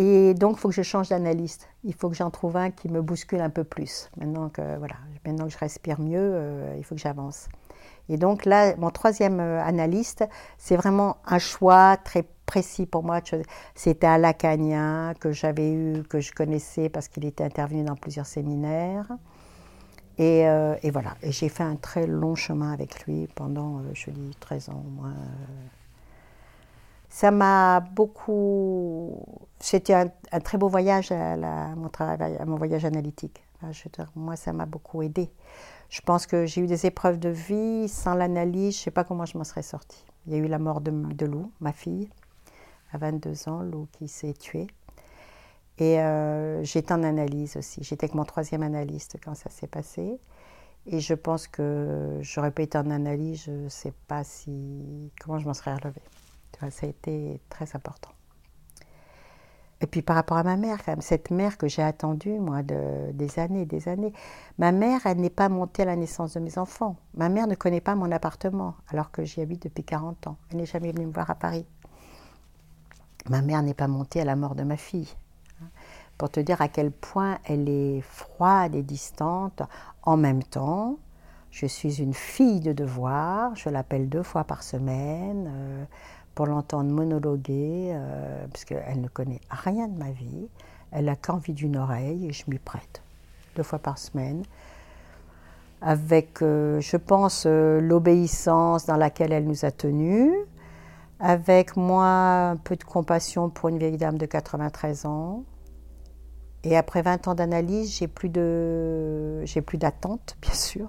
[0.00, 1.68] Et donc, il faut que je change d'analyste.
[1.84, 4.10] Il faut que j'en trouve un qui me bouscule un peu plus.
[4.16, 7.48] Maintenant que, voilà, maintenant que je respire mieux, euh, il faut que j'avance.
[8.08, 10.24] Et donc là, mon troisième euh, analyste,
[10.56, 13.20] c'est vraiment un choix très précis pour moi.
[13.74, 18.26] C'était un lacanien que j'avais eu, que je connaissais parce qu'il était intervenu dans plusieurs
[18.26, 19.06] séminaires.
[20.18, 24.10] Et, euh, voilà, et j'ai fait un très long chemin avec lui pendant, euh, je
[24.10, 25.14] dis, 13 ans au moins.
[27.10, 29.26] Ça m'a beaucoup.
[29.58, 31.36] C'était un, très beau voyage à,
[31.76, 33.42] mon travail, à mon voyage analytique.
[34.14, 35.28] Moi, ça m'a beaucoup aidé.
[35.90, 37.88] Je pense que j'ai eu des épreuves de vie.
[37.88, 40.04] Sans l'analyse, je ne sais pas comment je m'en serais sortie.
[40.26, 42.08] Il y a eu la mort de, de Lou, ma fille,
[42.92, 44.68] à 22 ans, Lou qui s'est tuée.
[45.78, 47.82] Et euh, j'étais en analyse aussi.
[47.82, 50.20] J'étais avec mon troisième analyste quand ça s'est passé.
[50.86, 55.38] Et je pense que j'aurais pas été en analyse, je ne sais pas si comment
[55.38, 56.02] je m'en serais relevée.
[56.58, 58.10] Ça a été très important.
[59.82, 62.62] Et puis par rapport à ma mère, quand même, cette mère que j'ai attendue, moi,
[62.62, 64.12] de, des années, des années.
[64.58, 66.96] Ma mère, elle n'est pas montée à la naissance de mes enfants.
[67.14, 70.36] Ma mère ne connaît pas mon appartement, alors que j'y habite depuis 40 ans.
[70.50, 71.64] Elle n'est jamais venue me voir à Paris.
[73.28, 75.08] Ma mère n'est pas montée à la mort de ma fille.
[76.18, 79.62] Pour te dire à quel point elle est froide et distante.
[80.02, 80.98] En même temps,
[81.50, 85.50] je suis une fille de devoir, je l'appelle deux fois par semaine.
[85.50, 85.84] euh,
[86.34, 90.48] pour l'entendre monologuer, euh, parce qu'elle ne connaît rien de ma vie.
[90.92, 93.02] Elle a qu'envie d'une oreille et je m'y prête
[93.56, 94.42] deux fois par semaine.
[95.82, 100.32] Avec, euh, je pense, euh, l'obéissance dans laquelle elle nous a tenus.
[101.20, 102.06] Avec moi,
[102.50, 105.44] un peu de compassion pour une vieille dame de 93 ans.
[106.64, 108.30] Et après 20 ans d'analyse, j'ai plus
[109.46, 110.88] j'ai plus d'attente, bien sûr,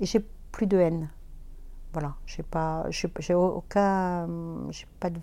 [0.00, 1.08] et j'ai plus de haine.
[1.94, 4.26] Voilà, j'ai pas, j'ai aucun,
[4.70, 5.20] j'ai pas de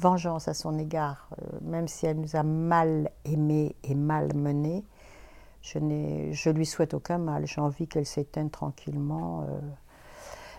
[0.00, 4.84] vengeance à son égard, euh, même si elle nous a mal aimés et mal menés.
[5.62, 7.46] Je n'ai, je lui souhaite aucun mal.
[7.46, 9.60] J'ai envie qu'elle s'éteigne tranquillement, euh,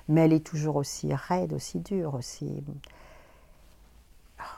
[0.08, 2.64] mais elle est toujours aussi raide, aussi dure, aussi.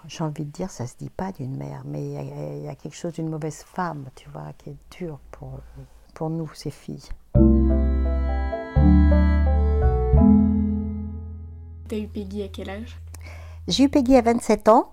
[0.05, 2.75] J'ai envie de dire, ça se dit pas d'une mère, mais il y, y a
[2.75, 5.81] quelque chose d'une mauvaise femme, tu vois, qui est dure pour, euh,
[6.13, 7.09] pour nous, ces filles.
[11.87, 12.97] T'as eu Peggy à quel âge?
[13.67, 14.91] J'ai eu Peggy à 27 ans.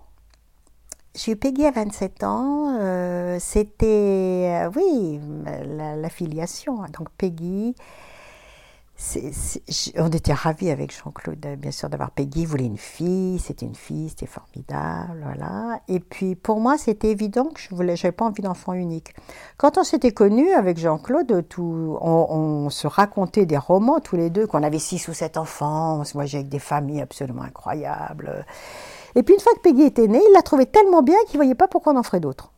[1.15, 2.75] J'ai eu Peggy à 27 ans.
[2.79, 5.19] euh, C'était, euh, oui,
[5.67, 6.77] la, la filiation.
[6.97, 7.75] Donc Peggy,
[9.97, 12.41] on était ravis avec Jean-Claude, euh, bien sûr, d'avoir Peggy.
[12.41, 15.81] Il voulait une fille, c'était une fille, c'était formidable, voilà.
[15.87, 19.13] Et puis pour moi, c'était évident que je voulais, j'avais pas envie d'enfant unique.
[19.57, 24.47] Quand on s'était connus avec Jean-Claude, on, on se racontait des romans tous les deux,
[24.47, 28.45] qu'on avait six ou sept enfants, on se voyageait avec des familles absolument incroyables.
[29.15, 31.55] Et puis une fois que Peggy était née, il la trouvait tellement bien qu'il voyait
[31.55, 32.51] pas pourquoi on en ferait d'autres.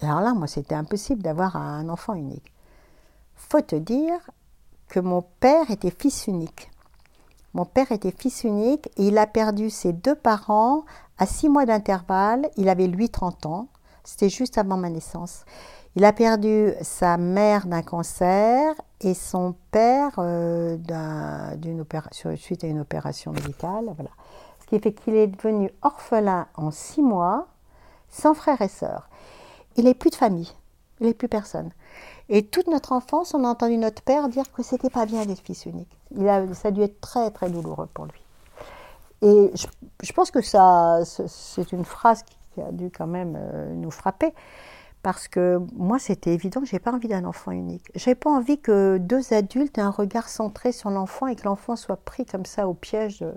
[0.00, 2.52] Alors là, moi, c'était impossible d'avoir un enfant unique.
[3.34, 4.18] Faut te dire
[4.92, 6.70] que mon père était fils unique.
[7.54, 10.84] Mon père était fils unique et il a perdu ses deux parents
[11.16, 12.50] à six mois d'intervalle.
[12.58, 13.68] Il avait lui 30 ans.
[14.04, 15.46] C'était juste avant ma naissance.
[15.96, 20.76] Il a perdu sa mère d'un cancer et son père euh,
[22.36, 23.86] suite à une opération médicale.
[23.94, 24.10] Voilà.
[24.60, 27.46] Ce qui fait qu'il est devenu orphelin en six mois,
[28.10, 29.08] sans frère et sœur.
[29.76, 30.52] Il n'est plus de famille,
[31.00, 31.70] il n'est plus personne.
[32.34, 35.42] Et toute notre enfance, on a entendu notre père dire que c'était pas bien d'être
[35.42, 35.94] fils unique.
[36.16, 38.22] Il a, ça a dû être très très douloureux pour lui.
[39.20, 39.50] Et
[40.02, 44.32] je, pense que ça, c'est une phrase qui a dû quand même euh, nous frapper.
[45.02, 47.90] Parce que moi, c'était évident que j'ai pas envie d'un enfant unique.
[47.96, 51.76] J'ai pas envie que deux adultes aient un regard centré sur l'enfant et que l'enfant
[51.76, 53.34] soit pris comme ça au piège de,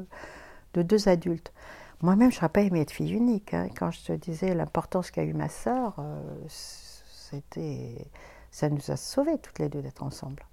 [0.74, 1.52] de deux adultes.
[2.02, 3.54] Moi-même, je n'aurais pas aimé être fille unique.
[3.54, 3.68] hein.
[3.78, 8.08] Quand je te disais l'importance qu'a eu ma sœur, euh, c'était,
[8.56, 10.46] ça nous a sauvés toutes les deux d'être ensemble.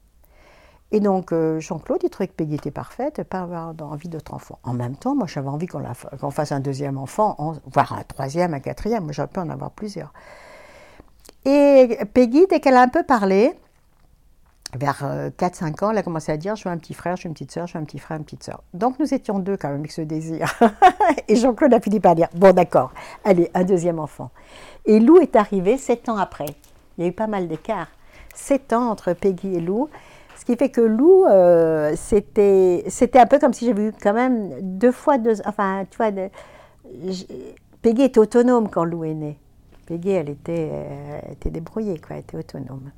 [0.91, 4.59] Et donc, euh, Jean-Claude, il trouvait que Peggy était parfaite, pas avoir envie d'autre enfant.
[4.65, 8.55] En même temps, moi, j'avais envie qu'on, fasse un deuxième enfant, en- voire un troisième,
[8.55, 9.05] un quatrième.
[9.05, 10.13] Moi, j'aurais pu en avoir plusieurs.
[11.45, 13.57] Et Peggy, dès qu'elle a un peu parlé,
[14.75, 15.05] vers
[15.39, 17.35] 4-5 ans, elle a commencé à dire Je veux un petit frère, je veux une
[17.35, 18.65] petite soeur, je veux un petit frère, une petite soeur.
[18.75, 20.53] Donc nous étions deux quand même avec ce désir.
[21.29, 22.93] et Jean-Claude a fini par dire Bon, d'accord,
[23.25, 24.31] allez, un deuxième enfant.
[24.87, 26.47] Et Lou est arrivé 7 ans après.
[27.03, 27.89] Il y a eu pas mal d'écart.
[28.35, 29.89] 7 ans entre Peggy et Lou.
[30.37, 34.13] Ce qui fait que Lou, euh, c'était c'était un peu comme si j'avais eu quand
[34.15, 35.35] même deux fois deux.
[35.47, 36.11] Enfin, tu vois,
[37.83, 39.39] Peggy était autonome quand Lou est née.
[39.87, 42.93] Peggy, elle était, euh, était débrouillée, quoi, elle était autonome.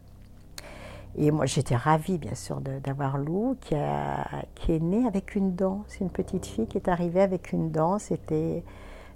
[1.17, 5.55] Et moi, j'étais ravie, bien sûr, d'avoir Lou, qui, a- qui est née avec une
[5.55, 5.85] dent.
[5.87, 7.99] C'est une petite fille qui est arrivée avec une dent.
[7.99, 8.63] C'était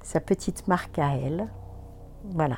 [0.03, 1.49] sa petite marque à elle.
[2.31, 2.57] Voilà.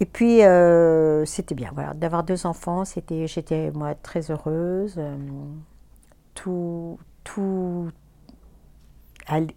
[0.00, 2.84] Et puis, euh, c'était bien, voilà, d'avoir deux enfants.
[2.84, 4.96] C'était, j'étais, moi, très heureuse.
[4.98, 5.16] Euh,
[6.34, 7.90] tout, tout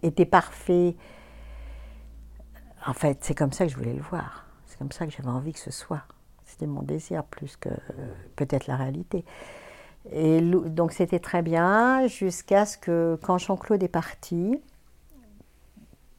[0.02, 0.96] était parfait.
[2.86, 4.46] En fait, c'est comme ça que je voulais le voir.
[4.66, 6.02] C'est comme ça que j'avais envie que ce soit.
[6.46, 7.68] C'était mon désir plus que
[8.36, 9.24] peut-être la réalité.
[10.10, 14.58] Et donc c'était très bien jusqu'à ce que quand Jean-Claude est parti,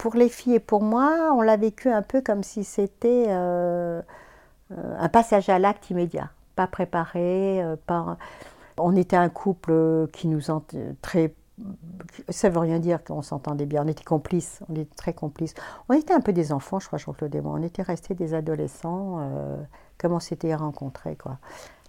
[0.01, 4.01] pour les filles et pour moi, on l'a vécu un peu comme si c'était euh,
[4.71, 8.17] euh, un passage à l'acte immédiat, pas préparé, euh, pas.
[8.79, 10.65] On était un couple qui nous ent-
[11.03, 11.35] très
[12.29, 13.83] ça veut rien dire qu'on s'entendait bien.
[13.85, 15.53] On était complices, on était très complices.
[15.87, 17.41] On était un peu des enfants, je crois, Jean-Claude et.
[17.45, 19.19] On était restés des adolescents,
[19.99, 21.37] comme on s'était rencontrés, quoi.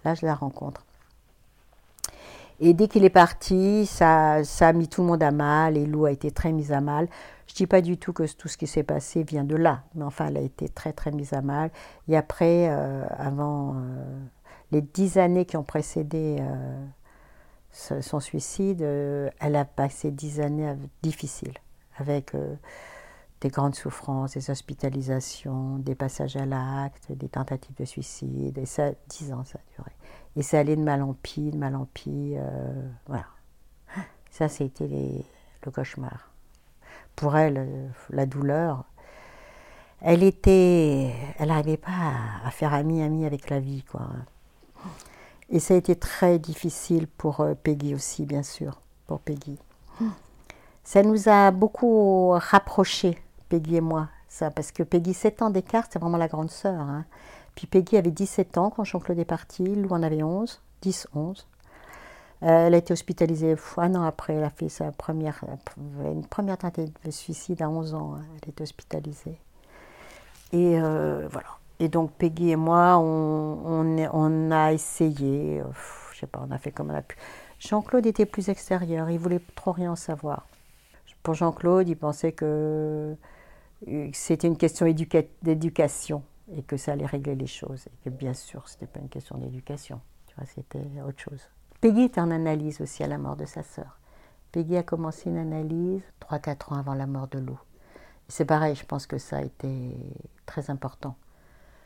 [0.05, 0.85] Là, je la rencontre.
[2.59, 6.05] Et dès qu'il est parti, ça, a mis tout le monde à mal et Lou
[6.05, 7.07] a été très mise à mal.
[7.47, 10.03] Je dis pas du tout que tout ce qui s'est passé vient de là, mais
[10.03, 11.71] enfin, elle a été très très mise à mal.
[12.07, 13.79] Et après, euh, avant euh,
[14.71, 21.53] les dix années qui ont précédé euh, son suicide, elle a passé dix années difficiles,
[21.97, 22.33] avec
[23.43, 28.57] des grandes souffrances, des hospitalisations, des passages à l'acte, des tentatives de suicide.
[28.57, 29.91] Et ça, dix ans, ça a duré.
[30.37, 32.35] Et ça allait de mal en pis, de mal en pis.
[32.37, 33.25] euh, voilà.
[34.31, 35.25] Ça, c'était les-
[35.65, 36.31] le cauchemar.
[37.17, 38.85] Pour elle, euh, la douleur,
[40.01, 41.13] elle était.
[41.37, 41.91] Elle n'arrivait pas
[42.45, 44.07] à, faire ami-ami avec la vie, quoi.
[45.49, 49.59] Et ça a été très difficile pour euh, Peggy aussi, bien sûr, pour Peggy.
[50.83, 53.17] Ça nous a beaucoup rapprochés,
[53.49, 56.79] Peggy et moi, ça, parce que Peggy, 7 ans d'écart, c'est vraiment la grande sœur.
[56.79, 57.05] hein.
[57.55, 61.47] Puis Peggy avait 17 ans quand Jean-Claude est parti, Lou en avait 11, 10, 11.
[62.43, 65.45] Euh, elle a été hospitalisée un an après, elle a fait sa première,
[66.03, 68.21] une première tentative de suicide à 11 ans, hein.
[68.41, 69.37] elle était hospitalisée.
[70.51, 71.47] Et euh, voilà.
[71.79, 75.65] Et donc Peggy et moi, on, a essayé, euh,
[76.13, 77.17] je sais pas, on a fait comme on a pu.
[77.59, 80.45] Jean-Claude était plus extérieur, il voulait trop rien en savoir.
[81.23, 83.13] Pour Jean-Claude, il pensait que euh,
[84.13, 87.85] c'était une question éduca- d'éducation et que ça allait régler les choses.
[87.87, 90.01] Et que bien sûr, ce n'était pas une question d'éducation,
[90.45, 91.41] c'était autre chose.
[91.81, 93.99] Peggy était en analyse aussi à la mort de sa sœur.
[94.51, 97.59] Peggy a commencé une analyse 3-4 ans avant la mort de Lou.
[98.27, 99.97] C'est pareil, je pense que ça a été
[100.45, 101.15] très important.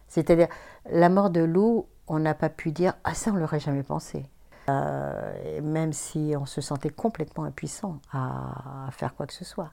[0.07, 0.47] C'est-à-dire,
[0.89, 4.25] la mort de Lou, on n'a pas pu dire Ah, ça, on l'aurait jamais pensé.
[4.69, 9.71] Euh, même si on se sentait complètement impuissant à faire quoi que ce soit.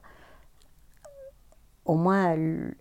[1.85, 2.35] Au moins,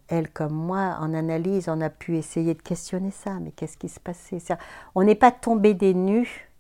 [0.09, 3.39] elle, comme moi, en analyse, on a pu essayer de questionner ça.
[3.41, 4.39] Mais qu'est-ce qui se passait?
[4.95, 6.51] On n'est pas tombé des nues.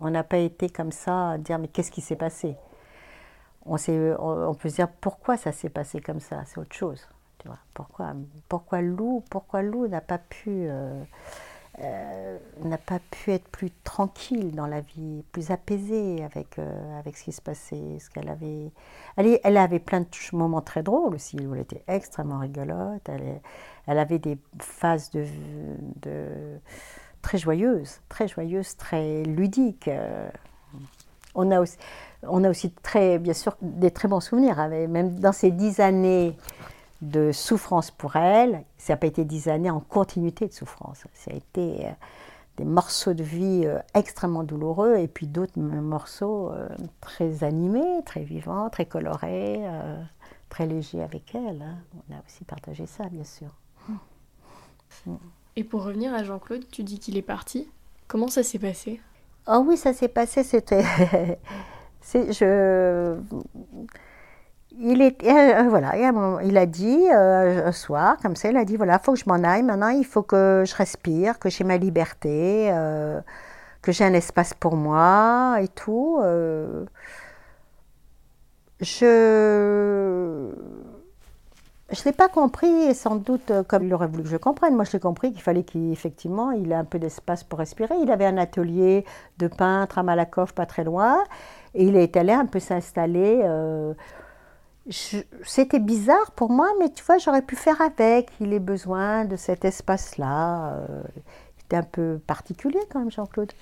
[0.00, 2.56] On n'a pas été comme ça à dire Mais qu'est-ce qui s'est passé?
[3.64, 3.76] On
[4.54, 7.06] peut se dire pourquoi ça s'est passé comme ça, c'est autre chose.
[7.38, 7.58] Tu vois.
[7.74, 8.12] Pourquoi,
[8.48, 11.02] pourquoi Lou, pourquoi Lou n'a pas pu euh,
[11.80, 17.16] euh, n'a pas pu être plus tranquille dans la vie, plus apaisée avec, euh, avec
[17.16, 18.70] ce qui se passait, ce qu'elle avait.
[19.16, 20.06] Elle, avait plein de
[20.36, 25.24] moments très drôles aussi, où elle était extrêmement rigolote, elle, avait des phases de,
[27.22, 29.90] très joyeuses, très joyeuses, très ludiques.
[31.34, 31.78] On a aussi,
[32.22, 36.36] on a aussi très, bien sûr des très bons souvenirs, même dans ces dix années
[37.02, 41.04] de souffrance pour elle, ça n'a pas été dix années en continuité de souffrance.
[41.14, 41.90] Ça a été euh,
[42.56, 46.68] des morceaux de vie euh, extrêmement douloureux et puis d'autres morceaux euh,
[47.00, 49.60] très animés, très vivants, très colorés,
[50.48, 51.60] très légers avec elle.
[51.62, 51.76] hein.
[52.08, 53.48] On a aussi partagé ça, bien sûr.
[55.56, 57.68] Et pour revenir à Jean-Claude, tu dis qu'il est parti.
[58.06, 59.00] Comment ça s'est passé?
[59.48, 60.84] Oh oui, ça s'est passé, c'était...
[62.00, 63.16] c'est- je...
[64.78, 68.64] Il, est, euh, voilà, il, a il dit euh, un soir, comme ça, il a
[68.64, 71.50] dit, voilà, il faut que je m'en aille, maintenant il faut que je respire, que
[71.50, 73.20] j'ai ma liberté, euh,
[73.82, 76.18] que j'ai un espace pour moi et tout.
[76.22, 76.84] euh.
[78.80, 80.50] je...
[81.90, 84.74] Je l'ai pas compris, sans doute euh, comme il aurait voulu que je comprenne.
[84.74, 87.94] Moi, je l'ai compris qu'il fallait qu'effectivement, il ait un peu d'espace pour respirer.
[88.02, 89.04] Il avait un atelier
[89.38, 91.18] de peintre à Malakoff, pas très loin,
[91.74, 93.42] et il est allé un peu s'installer.
[94.88, 98.30] Euh, C'était bizarre pour moi, mais tu vois, j'aurais pu faire avec.
[98.40, 100.74] Il ait besoin de cet espace-là.
[100.76, 101.02] euh,
[101.58, 103.52] il était un peu particulier quand même, Jean-Claude.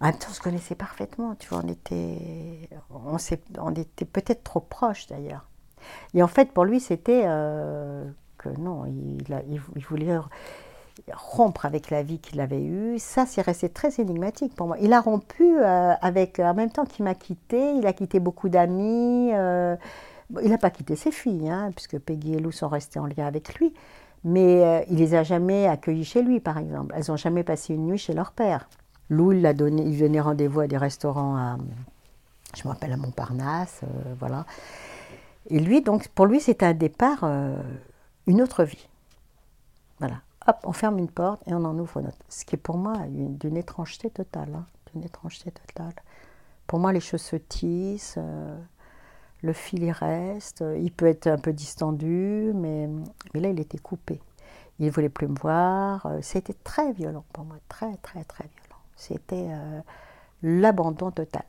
[0.00, 3.16] En même temps, on se connaissait parfaitement, tu vois, on était, on
[3.60, 5.48] on était peut-être trop proches d'ailleurs.
[6.14, 8.04] Et en fait, pour lui, c'était euh,
[8.38, 9.24] que non, il,
[9.76, 10.18] il- voulait
[11.12, 12.98] rompre avec la vie qu'il avait eue.
[12.98, 14.76] Ça, c'est resté très énigmatique pour moi.
[14.80, 18.48] Il a rompu euh, avec, en même temps qu'il m'a quitté, il a quitté beaucoup
[18.48, 19.30] d'amis.
[19.34, 19.76] euh,
[20.42, 23.26] il n'a pas quitté ses filles, hein, puisque Peggy et Lou sont restées en lien
[23.26, 23.72] avec lui.
[24.24, 26.94] Mais euh, il les a jamais accueillies chez lui, par exemple.
[26.96, 28.68] Elles n'ont jamais passé une nuit chez leur père.
[29.10, 31.58] Lou, il, donné, il donnait rendez-vous à des restaurants à,
[32.56, 34.46] je me rappelle, à Montparnasse, euh, voilà.
[35.50, 37.56] Et lui, donc, pour lui, c'était un départ, euh,
[38.26, 38.88] une autre vie.
[39.98, 40.20] Voilà.
[40.46, 42.18] Hop, on ferme une porte et on en ouvre une autre.
[42.28, 44.50] Ce qui est pour moi une- d'une étrangeté totale.
[44.54, 45.94] hein, d'une étrangeté totale.
[46.66, 48.56] Pour moi, les choses se tissent, euh,
[49.42, 52.88] le fil il reste, il peut être un peu distendu, mais,
[53.34, 54.20] là, il était coupé.
[54.78, 56.08] Il ne voulait plus me voir.
[56.22, 58.80] C'était très violent pour moi, très, très, très violent.
[58.96, 59.80] C'était euh,
[60.42, 61.42] l'abandon total.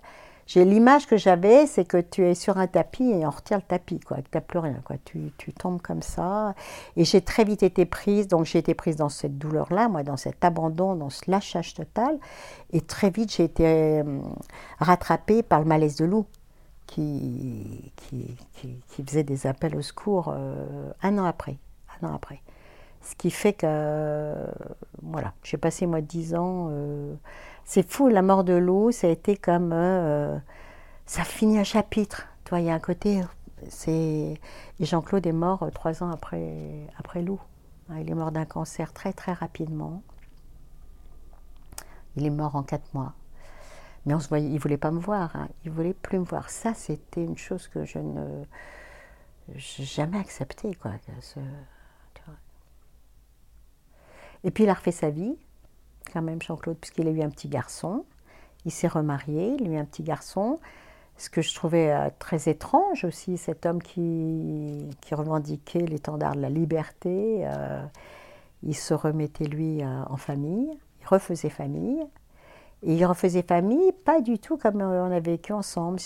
[0.48, 3.64] j'ai l'image que j'avais, c'est que tu es sur un tapis et on retire le
[3.64, 4.96] tapis, quoi, que tu n'as plus rien, quoi.
[5.06, 6.56] Tu, tu, tombes comme ça.
[6.98, 10.18] Et j'ai très vite été prise, donc j'ai été prise dans cette douleur-là, moi, dans
[10.18, 12.18] cet abandon, dans ce lâchage total.
[12.72, 14.20] Et très vite, j'ai été euh,
[14.80, 16.26] rattrapée par le malaise de loup,
[16.94, 18.38] qui, qui,
[18.88, 21.58] qui, faisait des appels au secours euh, un an après.
[22.02, 22.41] Un an après.
[23.02, 24.46] Ce qui fait que, euh,
[25.02, 26.68] voilà, j'ai passé moi dix ans.
[26.70, 27.16] Euh,
[27.66, 29.72] c'est fou, la mort de Lou, ça a été comme,
[31.06, 32.28] ça finit un chapitre.
[32.44, 33.22] Toi, il y a un côté,
[33.70, 34.39] c'est
[34.80, 37.39] Jean-Claude est mort trois ans après après Lou.
[37.89, 40.04] Hein, il est mort d'un cancer très très rapidement.
[42.16, 43.14] Il est mort en quatre mois.
[44.06, 45.47] Mais on se voyait, il voulait pas me voir, hein.
[45.64, 46.49] il voulait plus me voir.
[46.49, 48.43] Ça, c'était une chose que je ne
[49.58, 50.91] jamais accepté, quoi.
[54.43, 55.36] Et puis il a refait sa vie,
[56.12, 58.06] quand même Jean-Claude, puisqu'il a eu un petit garçon.
[58.66, 60.60] Il s'est remarié, il a eu un petit garçon.
[61.18, 66.41] Ce que je trouvais euh, très étrange aussi, cet homme qui, qui revendiquait l'étendard de
[66.41, 67.86] la liberté, euh,
[68.64, 70.70] il se remettait lui euh, en famille,
[71.01, 72.04] il refaisait famille.
[72.84, 75.99] Et il refaisait famille, pas du tout comme on a vécu ensemble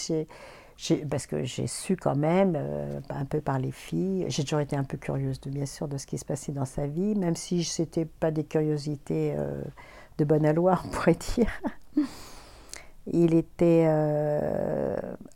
[1.09, 4.75] parce que j'ai su quand même, euh, un peu par les filles, j'ai toujours été
[4.75, 7.36] un peu curieuse de, bien sûr de ce qui se passait dans sa vie, même
[7.36, 9.63] si ce n'était pas des curiosités euh,
[10.17, 11.49] de bonne aloi, on pourrait dire.
[13.14, 14.95] Il était euh,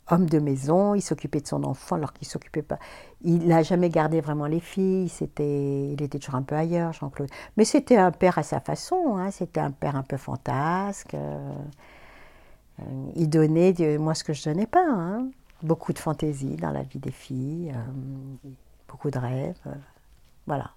[0.10, 2.80] homme de maison, il s'occupait de son enfant alors qu'il s'occupait pas.
[3.22, 7.30] Il n'a jamais gardé vraiment les filles, c'était, il était toujours un peu ailleurs, Jean-Claude.
[7.58, 11.16] Mais c'était un père à sa façon, hein, c'était un père un peu fantasque.
[12.82, 12.84] Euh,
[13.16, 14.86] il donnait, moi, ce que je donnais pas.
[14.86, 15.30] Hein.
[15.64, 18.50] Beaucoup de fantaisie dans la vie des filles, euh,
[18.88, 19.60] beaucoup de rêves.
[19.68, 19.74] Euh,
[20.48, 20.72] voilà.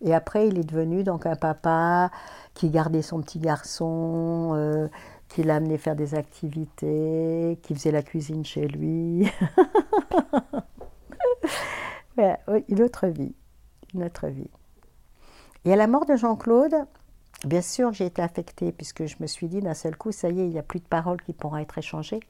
[0.00, 2.10] Et après, il est devenu donc un papa
[2.54, 4.88] qui gardait son petit garçon,
[5.34, 9.30] qui l'amenait faire des activités, qui faisait la cuisine chez lui.
[12.68, 13.34] une autre vie,
[13.94, 14.50] une autre vie.
[15.64, 16.74] Et à la mort de Jean-Claude,
[17.44, 20.40] Bien sûr, j'ai été affectée puisque je me suis dit d'un seul coup, ça y
[20.40, 22.20] est, il n'y a plus de paroles qui pourront être échangées.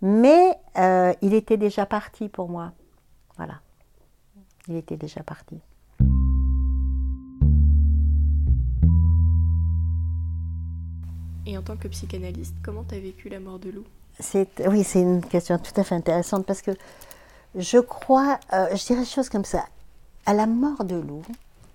[0.00, 2.72] Mais euh, il était déjà parti pour moi.
[3.36, 3.60] Voilà.
[4.68, 5.60] Il était déjà parti.
[11.46, 13.84] Et en tant que psychanalyste, comment tu as vécu la mort de Lou?
[14.66, 16.70] Oui, c'est une question tout à fait intéressante parce que
[17.54, 19.66] je crois, euh, je dirais des choses comme ça.
[20.26, 21.22] À la mort de Lou,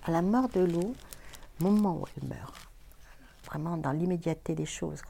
[0.06, 0.96] à la mort de Lou,
[1.60, 2.56] moment où elle meurt,
[3.46, 5.02] vraiment dans l'immédiateté des choses.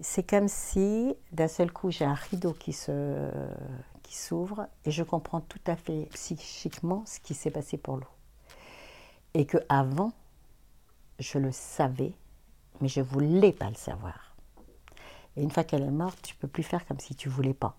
[0.00, 3.28] C'est comme si d'un seul coup j'ai un rideau qui se
[4.02, 8.06] qui s'ouvre et je comprends tout à fait psychiquement ce qui s'est passé pour l'eau.
[9.34, 10.12] Et que avant,
[11.18, 12.12] je le savais,
[12.82, 14.36] mais je voulais pas le savoir.
[15.36, 17.78] Et une fois qu'elle est morte, tu peux plus faire comme si tu voulais pas.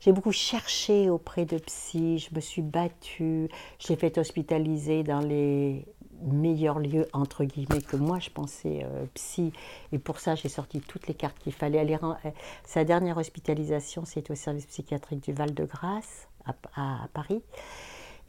[0.00, 3.48] J'ai beaucoup cherché auprès de psy, je me suis battue,
[3.78, 5.86] j'ai fait hospitaliser dans les
[6.22, 9.52] meilleur lieu, entre guillemets, que moi je pensais euh, psy.
[9.92, 11.78] Et pour ça, j'ai sorti toutes les cartes qu'il fallait.
[11.78, 12.30] aller euh,
[12.64, 16.28] sa dernière hospitalisation, c'était au service psychiatrique du Val-de-Grâce,
[16.76, 17.42] à, Paris.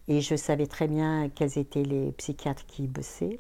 [0.07, 3.39] Et je savais très bien quels étaient les psychiatres qui bossaient,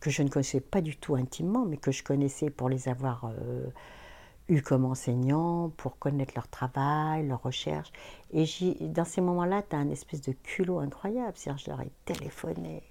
[0.00, 3.24] que je ne connaissais pas du tout intimement, mais que je connaissais pour les avoir
[3.24, 3.66] euh,
[4.48, 7.90] eus comme enseignants, pour connaître leur travail, leur recherche.
[8.32, 8.44] Et
[8.80, 11.32] dans ces moments-là, tu as un espèce de culot incroyable.
[11.34, 12.82] C'est-à-dire, je leur ai téléphoné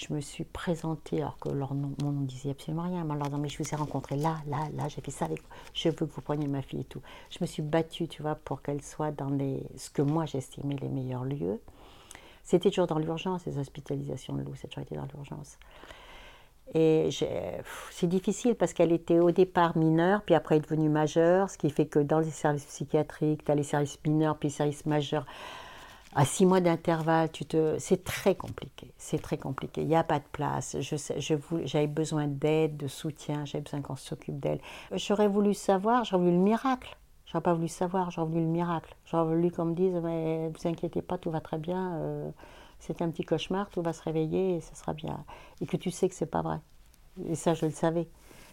[0.00, 3.04] je me suis présentée alors que leur nom, mon nom disait absolument rien.
[3.04, 5.48] Mais leur mais je vous ai rencontré là, là, là, j'ai fait ça avec vous.
[5.74, 7.02] Je veux que vous preniez ma fille et tout.
[7.30, 10.76] Je me suis battue, tu vois, pour qu'elle soit dans les, ce que moi j'estimais
[10.76, 11.60] les meilleurs lieux.
[12.42, 15.58] C'était toujours dans l'urgence, les hospitalisations de Lou, c'est toujours été dans l'urgence.
[16.74, 17.10] Et
[17.90, 21.70] c'est difficile parce qu'elle était au départ mineure, puis après est devenue majeure, ce qui
[21.70, 25.26] fait que dans les services psychiatriques, tu as les services mineurs, puis les services majeurs
[26.14, 27.28] à six mois d'intervalle,
[27.78, 28.92] c'est très compliqué.
[28.98, 29.82] C'est très compliqué.
[29.82, 30.76] Il n'y a pas de place.
[30.80, 33.44] Je, je j'avais besoin d'aide, de soutien.
[33.44, 34.60] J'avais besoin qu'on s'occupe d'elle.
[34.92, 36.04] J'aurais voulu savoir.
[36.04, 36.96] J'aurais voulu le miracle.
[37.26, 38.10] J'aurais pas voulu savoir.
[38.10, 38.96] J'aurais voulu le miracle.
[39.04, 41.94] J'aurais voulu qu'on me dise, mais vous inquiétez pas, tout va très bien.
[41.94, 42.30] Euh,
[42.80, 43.70] c'est un petit cauchemar.
[43.70, 45.24] Tout va se réveiller et ça sera bien.
[45.60, 46.58] Et que tu sais que c'est pas vrai.
[47.26, 48.08] Et ça, je le savais.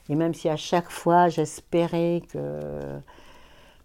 [0.10, 3.00] Et même si à chaque fois j'espérais que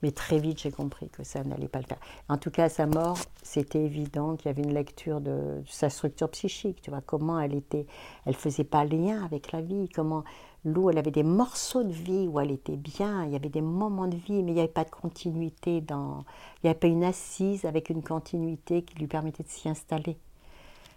[0.03, 2.01] mais très vite, j'ai compris que ça n'allait pas le faire.
[2.29, 5.91] En tout cas, à sa mort, c'était évident qu'il y avait une lecture de, sa
[5.91, 6.83] structure psychique.
[6.83, 7.87] Tu vois, comment elle était,
[8.27, 9.89] elle faisait pas lien avec la vie.
[9.89, 10.25] Comment
[10.65, 13.25] Lou, elle avait des morceaux de vie où elle était bien.
[13.25, 16.25] Il y avait des moments de vie, mais il n'y avait pas de continuité dans.
[16.59, 20.19] Il n'y avait pas une assise avec une continuité qui lui permettait de s'y installer.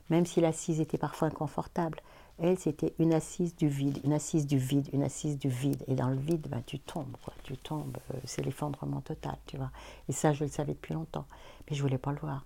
[0.09, 1.99] Même si l'assise était parfois inconfortable,
[2.37, 5.81] Elle, c'était une assise du vide, une assise du vide, une assise du vide.
[5.87, 7.33] Et dans le vide, ben, tu tombes, quoi.
[7.43, 9.71] Tu tombes, euh, c'est l'effondrement total, tu vois.
[10.09, 11.25] Et ça, je le savais depuis longtemps.
[11.69, 12.45] Mais je voulais pas le voir.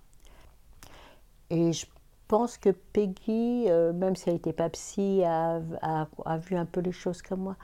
[1.50, 1.86] Et je
[2.28, 5.58] pense que Peggy, euh, même si elle n'était pas psy, a,
[6.38, 7.56] vu un peu les choses comme moi.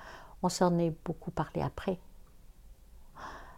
[0.42, 1.98] On s'en est beaucoup parlé après.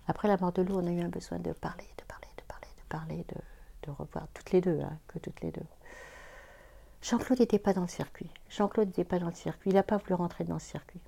[0.07, 2.43] Après la mort de Lou, on a eu un besoin de parler, de parler, de
[2.43, 5.65] parler, de parler, de, de revoir toutes les deux, hein, que toutes les deux.
[7.03, 8.31] Jean-Claude n'était pas dans le circuit.
[8.49, 9.71] Jean-Claude n'était pas dans le circuit.
[9.71, 11.01] Il n'a pas voulu rentrer dans le circuit.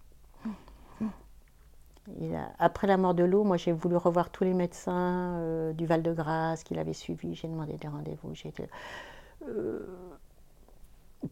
[2.58, 6.64] Après la mort de Lou, moi j'ai voulu revoir tous les médecins euh, du Val-de-Grâce
[6.64, 7.34] qu'il avait suivis.
[7.34, 8.32] J'ai demandé des rendez-vous.
[9.46, 9.86] Euh,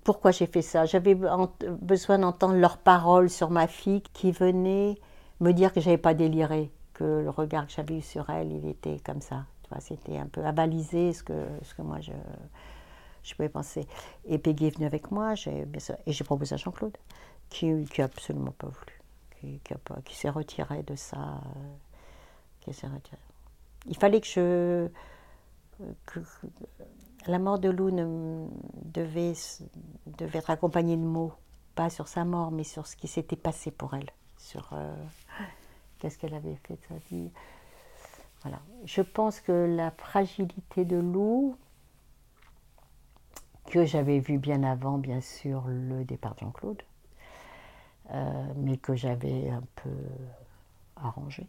[0.04, 0.84] pourquoi j'ai fait ça?
[0.84, 4.96] J'avais besoin d'entendre leurs paroles sur ma fille qui venait
[5.40, 8.68] me dire que j'avais pas déliré, que le regard que j'avais eu sur elle, il
[8.68, 9.46] était comme ça.
[9.80, 12.12] C'était un peu avalisé ce que, ce que moi je,
[13.28, 13.86] je pouvais penser.
[14.26, 16.96] Et Peggy est venue avec moi, et j'ai proposé à Jean-Claude,
[17.50, 19.60] qui, qui a absolument pas voulu,
[20.04, 21.74] qui, s'est retiré de ça, euh.
[23.86, 24.88] Il fallait que je,
[27.26, 28.46] la mort de Lou ne-
[28.84, 29.32] devait
[30.34, 31.32] être accompagnée de mots,
[31.74, 34.94] pas sur sa mort, mais sur ce qui s'était passé pour elle, sur euh,
[35.98, 37.30] qu'est-ce qu'elle avait fait de sa vie.
[38.42, 38.60] Voilà.
[38.84, 41.56] Je pense que la fragilité de Lou,
[43.68, 46.82] que j'avais vu bien avant, bien sûr, le départ de Jean-Claude,
[48.10, 49.90] euh, mais que j'avais un peu
[50.96, 51.46] arrangé.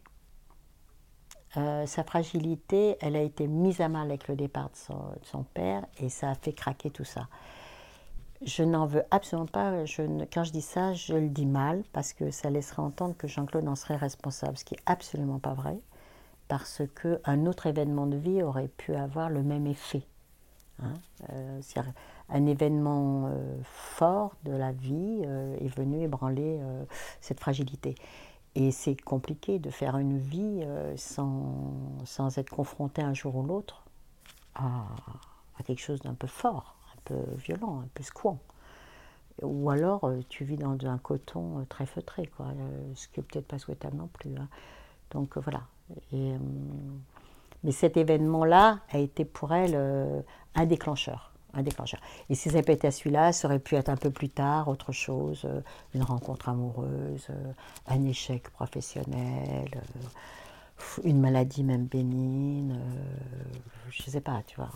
[1.56, 5.84] Euh, sa fragilité, elle a été mise à mal avec le départ de son, père
[5.98, 7.26] et ça a fait craquer tout ça.
[8.42, 9.84] Je n'en veux absolument pas.
[10.32, 13.68] Quand je dis ça, je le dis mal parce que ça laisserait entendre que Jean-Claude
[13.68, 15.78] en serait responsable, ce qui est absolument pas vrai,
[16.48, 20.06] parce qu'un autre événement de vie aurait pu avoir le même effet.
[20.82, 20.94] Hein.
[21.32, 21.60] Euh,
[22.28, 26.60] un événement euh, fort de la vie euh, est venu ébranler
[27.20, 27.94] cette fragilité.
[28.54, 30.64] Et c'est compliqué de faire une vie
[30.96, 31.72] sans,
[32.04, 33.84] sans être confronté un jour ou l'autre
[34.56, 34.86] à,
[35.64, 38.38] quelque chose d'un peu fort, un peu violent, un peu secouant.
[39.42, 42.28] Ou alors tu vis dans un coton très feutré,
[42.94, 44.36] ce qui n'est peut-être pas souhaitable non plus.
[44.36, 44.48] hein.
[45.12, 45.62] Donc voilà.
[47.64, 50.20] Mais cet événement-là a été pour elle euh,
[50.54, 51.32] un déclencheur.
[51.52, 52.00] Un déclencheur.
[52.28, 54.68] Et si ça n'avait pas été celui-là, ça aurait pu être un peu plus tard,
[54.68, 55.60] autre chose, euh,
[55.94, 57.52] une rencontre amoureuse, euh,
[57.88, 59.68] un échec professionnel,
[61.02, 62.78] une maladie même bénigne,
[63.90, 64.70] je ne sais pas, tu vois,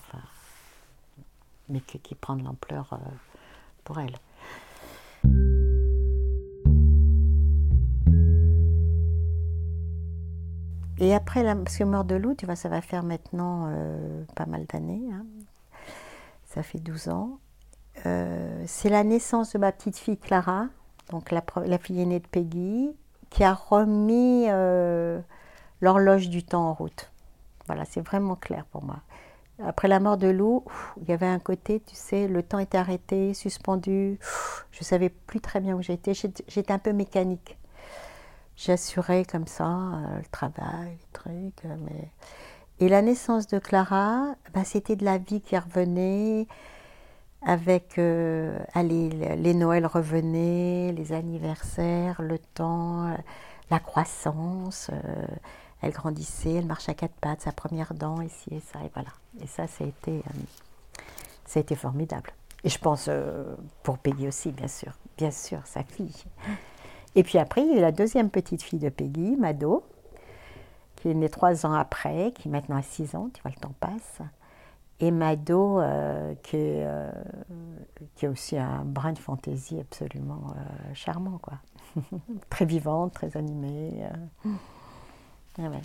[1.68, 2.99] mais qui, prend de l'ampleur
[3.85, 4.16] pour elle.
[10.99, 14.24] Et après, la, parce que mort de loup, tu vois, ça va faire maintenant euh,
[14.36, 15.03] pas mal d'années.
[15.12, 15.24] hein.
[16.47, 17.38] Ça fait 12 ans.
[18.07, 20.66] Euh, c'est la naissance de ma petite fille Clara,
[21.11, 21.42] donc la,
[21.78, 22.90] fille aînée de Peggy,
[23.30, 25.20] qui a remis euh,
[25.80, 27.11] l'horloge du temps en route.
[27.66, 28.99] Voilà, c'est vraiment clair pour moi.
[29.62, 32.59] Après la mort de Lou, ouf, il y avait un côté, tu sais, le temps
[32.59, 34.18] était arrêté, suspendu.
[34.20, 35.82] Ouf, Je savais plus très bien où.
[35.82, 37.57] J'étais j'étais un peu mécanique.
[38.57, 41.64] J'assurais comme ça euh, le travail, les trucs.
[41.64, 42.11] euh, mais...
[42.80, 46.46] Et la naissance de Clara, bah, c'était de la vie qui revenait
[47.42, 53.16] avec euh, allez, le- les Noëls revenaient, les anniversaires, le temps,
[53.70, 54.90] la croissance.
[55.82, 59.11] elle grandissait, elle marchait à quatre pattes, sa première dent, ici et ça, et voilà.
[59.42, 60.22] Et ça, ça a été,
[61.44, 62.30] ça a été formidable.
[62.64, 63.11] Et je pense
[63.82, 64.92] pour Peggy aussi, bien sûr.
[65.18, 66.24] Bien sûr, sa fille.
[67.16, 69.84] Et puis après, il y a eu la deuxième petite fille de Peggy, Mado,
[70.96, 73.74] qui est née trois ans après, qui maintenant a six ans, tu vois, le temps
[73.78, 74.20] passe.
[75.00, 77.10] Et Mado, euh, qui, est, euh,
[78.16, 81.58] qui a aussi un brin de fantaisie absolument euh, charmant, quoi.
[82.50, 84.04] très vivante, très animée.
[85.58, 85.82] Ah ouais.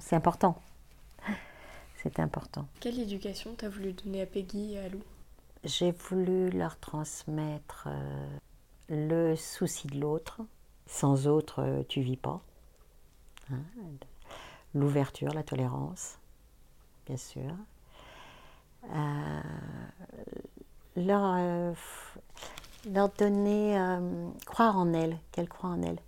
[0.00, 0.56] C'est important.
[2.02, 2.66] C'est important.
[2.80, 5.00] Quelle éducation t'as voulu donner à Peggy et à Lou?
[5.64, 7.88] J'ai voulu leur transmettre
[8.88, 10.40] le souci de l'autre.
[10.86, 12.40] Sans autre, euh, tu vis pas.
[13.50, 13.58] Hein,
[14.74, 16.18] L'ouverture, la tolérance,
[17.06, 17.52] bien sûr.
[20.96, 21.72] Leur, euh,
[22.90, 25.98] leur donner, euh, croire en elles, qu'elles croient en elles.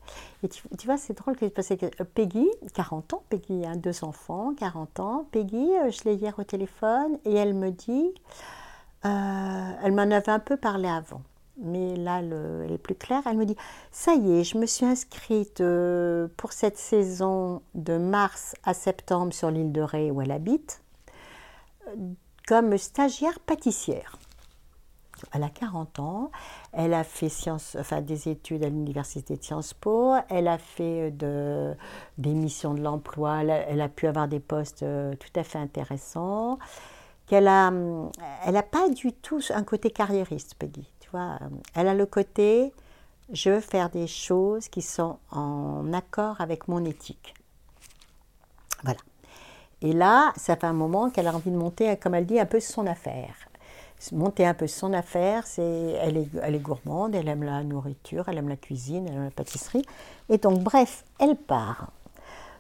[0.42, 4.54] Et tu, vois, c'est drôle que, parce que Peggy, 40 ans, Peggy a deux enfants,
[4.58, 5.26] 40 ans.
[5.30, 8.12] Peggy, je l'ai hier au téléphone et elle me dit,
[9.02, 11.22] elle m'en avait un peu parlé avant,
[11.58, 13.22] mais là, le- elle est plus claire.
[13.26, 13.56] Elle me dit
[13.90, 19.32] Ça y est, je me suis inscrite euh, pour cette saison de mars à septembre
[19.32, 20.82] sur l'île de Ré où elle habite,
[21.88, 21.94] euh,
[22.46, 24.18] comme stagiaire pâtissière.
[25.32, 26.30] Elle a 40 ans,
[26.74, 27.30] elle a fait
[28.04, 31.74] des études à l'université de Sciences Po, elle a fait de,
[32.18, 36.58] des missions de l'emploi, elle, a- pu avoir des postes euh, tout à fait intéressants.
[37.26, 38.10] Qu'elle a, hum,
[38.44, 40.86] elle n'a pas du tout un côté carriériste, Peggy.
[41.12, 41.38] Vois,
[41.74, 42.72] elle a le côté,
[43.32, 47.34] je veux faire des choses qui sont en accord avec mon éthique.
[48.82, 49.00] Voilà.
[49.82, 52.46] Et là, ça fait un moment qu'elle a envie de monter, comme elle dit, un
[52.46, 53.34] peu son affaire.
[54.12, 58.28] Monter un peu son affaire, c'est, elle, est, elle est gourmande, elle aime la nourriture,
[58.28, 59.84] elle aime la cuisine, elle aime la pâtisserie.
[60.28, 61.92] Et donc, bref, elle part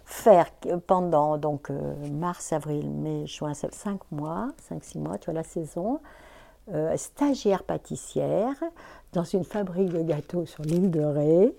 [0.06, 0.46] faire
[0.86, 6.00] pendant donc euh, mars, avril, mai, juin, cinq mois, 5-6 mois, tu vois la saison,
[6.72, 8.54] euh, stagiaire pâtissière
[9.12, 11.54] dans une fabrique de gâteaux sur l'île de Ré.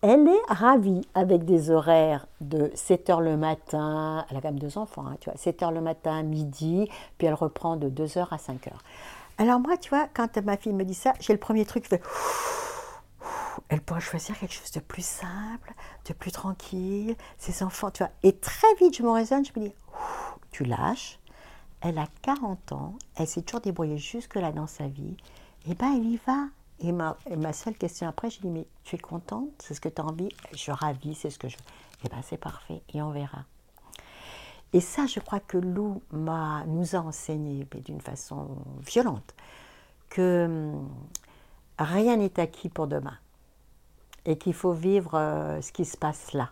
[0.00, 4.58] Elle est ravie avec des horaires de 7 h le matin, elle a quand même
[4.58, 8.04] deux enfants, hein, tu vois, 7 h le matin, midi, puis elle reprend de 2
[8.04, 8.70] h à 5 h.
[9.38, 11.88] Alors moi, tu vois, quand ma fille me dit ça, j'ai le premier truc qui
[11.88, 12.02] fait
[13.68, 15.72] elle pourrait choisir quelque chose de plus simple,
[16.06, 18.12] de plus tranquille, ses enfants, tu vois.
[18.22, 19.74] Et très vite, je me raisonne, je me dis,
[20.50, 21.18] tu lâches,
[21.84, 25.16] elle a 40 ans, elle s'est toujours débrouillée jusque-là dans sa vie,
[25.68, 26.46] et ben elle y va.
[26.80, 27.16] Et ma,
[27.52, 29.50] seule question après, je dis, mais tu es contente?
[29.58, 30.30] C'est ce que tu as envie?
[30.52, 31.62] Je ravie, c'est ce que je veux.
[32.04, 33.44] Et ben c'est parfait, et on verra.
[34.72, 38.48] Et ça, je crois que Lou m'a, nous a enseigné, mais d'une façon
[38.80, 39.34] violente,
[40.08, 40.88] que hum,
[41.78, 43.18] rien n'est acquis pour demain
[44.24, 46.50] et qu'il faut vivre euh, ce qui se passe là.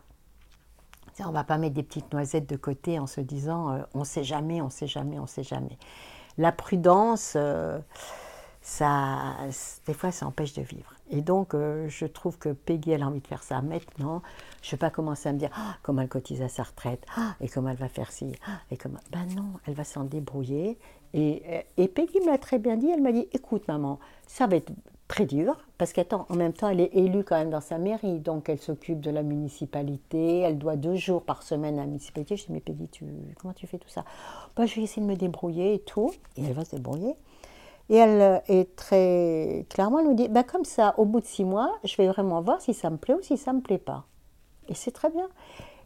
[1.21, 4.01] On ne va pas mettre des petites noisettes de côté en se disant euh, on
[4.01, 5.79] ne sait jamais, on ne sait jamais, on ne sait jamais.
[6.39, 7.79] La prudence, euh,
[8.63, 9.37] ça,
[9.87, 10.95] des fois, ça empêche de vivre.
[11.11, 14.23] Et donc, euh, je trouve que Peggy, elle a envie de faire ça maintenant.
[14.63, 17.05] Je ne vais pas commencer à me dire Ah, comment elle cotise à sa retraite,
[17.17, 19.01] Ah, et comment elle va faire ci, Ah, et comment.
[19.11, 20.79] Ben non, elle va s'en débrouiller.
[21.13, 22.89] Et, et Peggy me l'a très bien dit.
[22.89, 24.73] Elle m'a dit écoute, maman, ça va être
[25.13, 28.19] très dur, parce qu'attends, en même temps, elle est élue quand même dans sa mairie,
[28.19, 32.35] donc elle s'occupe de la municipalité, elle doit deux jours par semaine à la municipalité.
[32.39, 32.89] Je dis, mais Peggy,
[33.39, 34.05] comment tu fais tout ça?
[34.57, 37.15] Ben, Je vais essayer de me débrouiller et tout, et elle va se débrouiller.
[37.91, 41.27] Et elle euh, est très clairement, elle nous dit, ben, comme ça, au bout de
[41.27, 43.63] six mois, je vais vraiment voir si ça me plaît ou si ça ne me
[43.63, 44.07] plaît pas.
[44.71, 45.29] Et c'est très bien.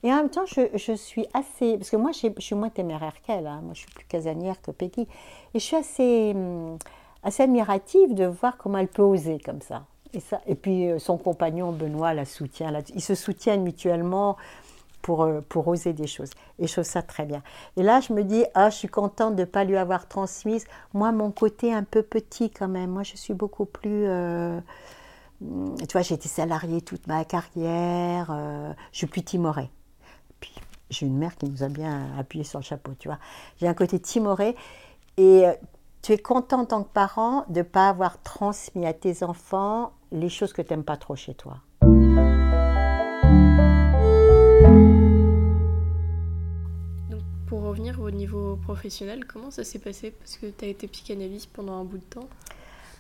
[0.05, 1.79] Et en même temps, je, je suis assez.
[1.79, 3.49] Parce que moi, je suis moins téméraire qu'elle.
[3.49, 3.61] hein.
[3.65, 5.09] Moi, je suis plus casanière que Peggy.
[5.55, 6.79] Et je suis assez, hum,
[7.27, 9.85] assez admirative de voir comment elle peut oser comme ça.
[10.13, 12.73] Et, ça, et puis, euh, son compagnon, Benoît, la soutient.
[12.95, 14.37] Ils se soutiennent mutuellement
[15.03, 16.31] pour, euh, pour oser des choses.
[16.61, 17.43] Et je trouve ça très bien.
[17.77, 20.67] Et là, je me dis, ah, je suis contente de ne pas lui avoir transmise,
[20.95, 22.91] moi, mon côté un peu petit quand même.
[22.91, 24.07] Moi, je suis beaucoup plus.
[24.07, 24.61] euh,
[25.41, 28.29] tu vois, j'ai été salariée toute ma carrière.
[28.93, 29.69] je suis plus timorée.
[30.39, 30.55] Puis,
[30.91, 33.19] j'ai une mère qui nous a bien appuyé sur le chapeau, tu vois.
[33.61, 34.55] J'ai un côté timoré.
[35.19, 35.47] Et
[36.07, 39.91] tu es content en tant que parent de ne pas avoir transmis à tes enfants
[40.13, 41.57] les choses que tu n'aimes pas trop chez toi.
[47.11, 50.13] Donc, pour revenir au niveau professionnel, comment ça s'est passé?
[50.13, 52.29] Parce que tu as été psychanalyste pendant un bout de temps.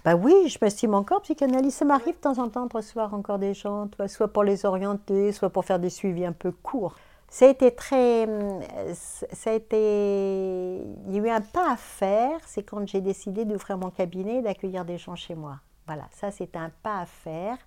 [0.05, 1.79] Bah oui, je m'estime encore psychanalyste.
[1.79, 5.31] Ça m'arrive de temps en temps de recevoir encore des gens, soit pour les orienter,
[5.31, 6.97] soit pour faire des suivis un peu courts.
[7.29, 8.25] Ça a été très.
[8.25, 8.61] hum,
[8.95, 10.83] Ça a été.
[11.07, 14.37] Il y a eu un pas à faire, c'est quand j'ai décidé d'ouvrir mon cabinet
[14.37, 15.61] et d'accueillir des gens chez moi.
[15.87, 17.59] Voilà, ça c'était un pas à faire.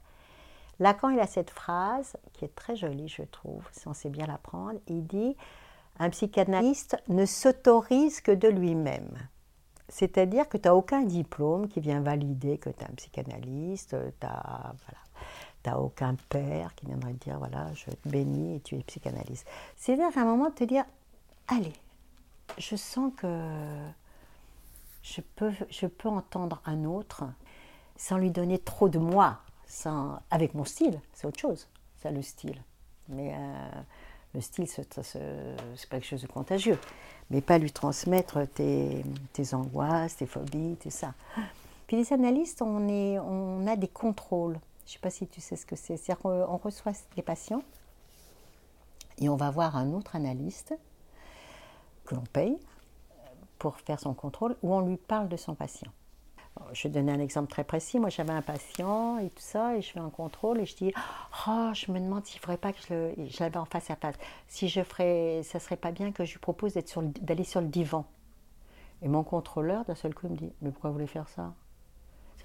[0.80, 4.26] Lacan, il a cette phrase qui est très jolie, je trouve, si on sait bien
[4.28, 4.80] la prendre.
[4.88, 5.36] Il dit
[5.99, 9.18] Un psychanalyste ne s'autorise que de lui-même.
[9.89, 13.89] C'est-à-dire que tu n'as aucun diplôme qui vient valider que tu es un psychanalyste,
[14.20, 14.74] tu n'as
[15.64, 19.47] voilà, aucun père qui viendrait te dire voilà, je te bénis et tu es psychanalyste.
[19.76, 20.86] C'est-à-dire à un moment te dire
[21.47, 21.74] allez,
[22.57, 23.28] je sens que
[25.03, 27.24] je peux, je peux entendre un autre
[27.97, 31.68] sans lui donner trop de moi, sans, avec mon style, c'est autre chose,
[32.01, 32.62] c'est le style.
[33.10, 33.70] Mais euh,
[34.34, 36.78] le style, c'est pas quelque chose de contagieux.
[37.30, 39.03] Mais pas lui transmettre tes,
[39.34, 41.14] tes angoisses, tes phobies, tout ça.
[41.88, 44.60] Puis les analystes, on, est, on a des contrôles.
[44.89, 45.97] Je ne sais pas si tu sais ce que c'est.
[45.97, 47.61] C'est-à-dire qu'on reçoit des patients
[49.19, 50.73] et on va voir un autre analyste
[52.05, 52.57] que l'on paye
[53.59, 55.91] pour faire son contrôle ou on lui parle de son patient.
[56.73, 57.99] Je vais donner un exemple très précis.
[57.99, 60.91] Moi, j'avais un patient et tout ça, et je fais un contrôle et je dis
[61.47, 64.15] Oh, je me demande s'il ne faudrait pas que je, l'avais en face à face.
[64.47, 68.07] Si je ferais, ça serait pas bien que je lui propose d'aller sur le divan.
[69.03, 71.53] Et mon contrôleur, d'un seul coup, me dit Mais pourquoi vous voulez faire ça?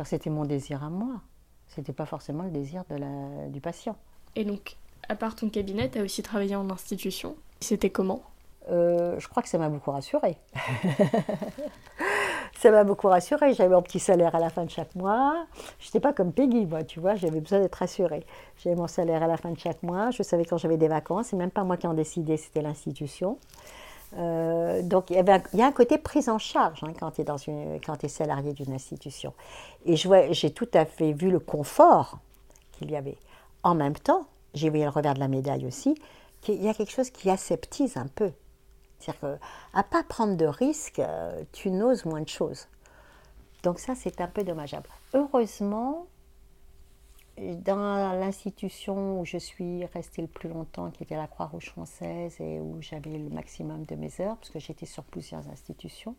[0.05, 1.23] C'était mon désir à moi.
[1.75, 3.97] C'était pas forcément le désir de la, du patient.
[4.37, 4.77] Et donc,
[5.09, 7.37] à part ton cabinet, tu as aussi travaillé en institution.
[7.61, 8.23] C'était comment?
[8.71, 10.37] Euh, Je crois que ça m'a beaucoup rassurée.
[12.59, 13.53] Ça m'a beaucoup rassurée.
[13.53, 15.45] J'avais mon petit salaire à la fin de chaque mois.
[15.81, 17.15] Je n'étais pas comme Peggy, moi, tu vois.
[17.15, 18.25] J'avais besoin d'être rassurée.
[18.57, 20.11] J'avais mon salaire à la fin de chaque mois.
[20.11, 21.27] Je savais quand j'avais des vacances.
[21.27, 23.39] C'est même pas moi qui en décidais, c'était l'institution.
[24.17, 28.09] Euh, donc il y, a un côté prise en charge hein, quand tu es, es
[28.09, 29.33] salarié d'une institution.
[29.85, 32.19] Et j'ai tout à fait vu le confort
[32.73, 33.19] qu'il y avait.
[33.63, 35.97] En même temps, j'ai vu le revers de la médaille aussi,
[36.41, 38.31] qu'il y a quelque chose qui aseptise un peu.
[38.99, 39.39] C'est-à-dire
[39.73, 42.69] qu'à pas prendre de risques, euh, tu n'oses moins de choses.
[43.63, 44.89] Donc ça, c'est un peu dommageable.
[45.15, 46.07] Heureusement,
[47.39, 52.61] dans l'institution où je suis restée le plus longtemps, qui était la Croix-Rouge française et
[52.61, 56.15] où j'avais le maximum de mes heures, parce que j'étais sur plusieurs institutions,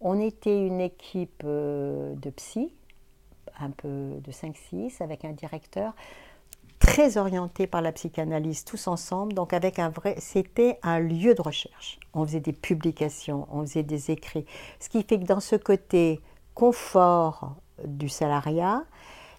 [0.00, 2.72] on était une équipe euh, de psy,
[3.58, 5.94] un peu de 5-6, avec un directeur
[6.78, 9.32] très orienté par la psychanalyse tous ensemble.
[9.32, 11.98] Donc avec un vrai, c'était un lieu de recherche.
[12.12, 14.44] On faisait des publications, on faisait des écrits.
[14.80, 16.20] Ce qui fait que dans ce côté
[16.54, 18.82] confort du salariat,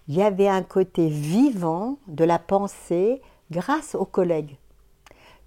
[0.08, 4.56] il y avait un côté vivant de la pensée grâce aux collègues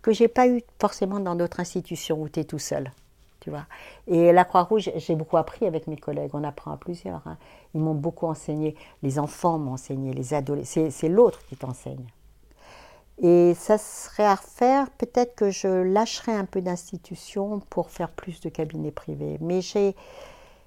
[0.01, 2.91] que j'ai pas eu forcément dans d'autres institutions où tu es tout seul.
[3.39, 3.66] Tu vois.
[4.05, 7.26] Et la Croix-Rouge, j'ai beaucoup appris avec mes collègues, on apprend à plusieurs.
[7.26, 7.38] Hein.
[7.74, 12.05] Ils m'ont beaucoup enseigné, les enfants m'ont enseigné, les adolescents, c'est l'autre qui t'enseigne.
[13.18, 18.41] Et ça serait à refaire, peut-être que je lâcherais un peu d'institutions pour faire plus
[18.41, 19.38] de cabinets privés.
[19.41, 19.95] Mais j'ai,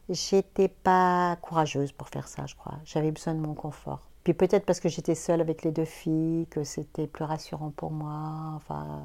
[0.08, 2.74] j'étais pas courageuse pour faire ça, je crois.
[2.84, 4.08] J'avais besoin de mon confort.
[4.24, 7.90] Puis peut-être parce que j'étais seule avec les deux filles, que c'était plus rassurant pour
[7.90, 8.52] moi.
[8.56, 9.02] Enfin.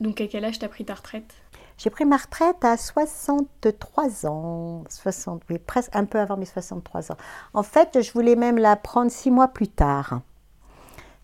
[0.00, 1.34] Donc à quel âge t'as pris ta retraite?
[1.78, 7.12] J'ai pris ma retraite à 63 ans, 60, oui, presque un peu avant mes 63
[7.12, 7.16] ans.
[7.54, 10.20] En fait, je voulais même la prendre six mois plus tard.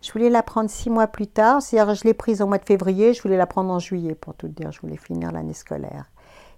[0.01, 2.65] Je voulais la prendre six mois plus tard, c'est-à-dire je l'ai prise au mois de
[2.65, 6.11] février, je voulais la prendre en juillet pour tout dire, je voulais finir l'année scolaire.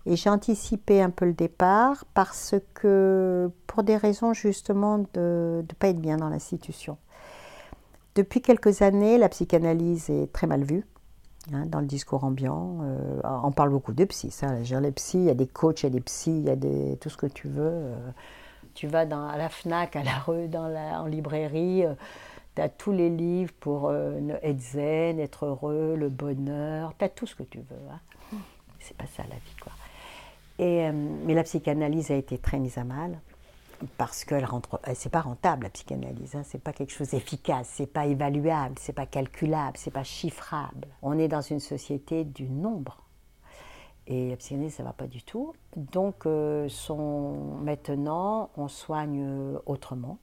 [0.06, 5.74] Et j'ai anticipé un peu le départ parce que, pour des raisons justement de ne
[5.78, 6.96] pas être bien dans l'institution.
[8.14, 10.84] Depuis quelques années, la psychanalyse est très mal vue.
[11.52, 12.78] Hein, dans le discours ambiant.
[12.82, 14.54] Euh, on parle beaucoup de psy, ça.
[14.54, 16.56] Les psy, il y a des coachs, il y a des psys, il y a
[16.56, 17.62] des, tout ce que tu veux.
[17.64, 18.10] Euh.
[18.74, 21.94] tu vas à la FNAC, à la rue, dans la, en librairie, euh,
[22.54, 27.26] tu as tous les livres pour être zen, être heureux, le bonheur, tu as tout
[27.26, 27.90] ce que tu veux.
[27.90, 28.38] Hein.
[28.78, 29.72] C'est pas ça la vie, quoi.
[30.60, 33.18] Et, mais la psychanalyse a été très mise à mal
[33.96, 37.86] parce que rentre, c'est pas rentable la psychanalyse, hein, c'est pas quelque chose d'efficace, c'est
[37.86, 40.88] pas évaluable, c'est pas calculable, c'est pas chiffrable.
[41.00, 42.98] On est dans une société du nombre.
[44.06, 45.54] Et la psychanalyse, ça va pas du tout.
[45.76, 46.68] Donc, euh,
[47.62, 50.18] maintenant, on soigne autrement,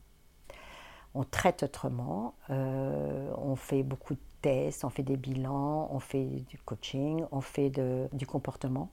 [1.15, 6.25] on traite autrement, euh, on fait beaucoup de tests, on fait des bilans, on fait
[6.25, 7.71] du coaching, on fait
[8.13, 8.91] du comportement,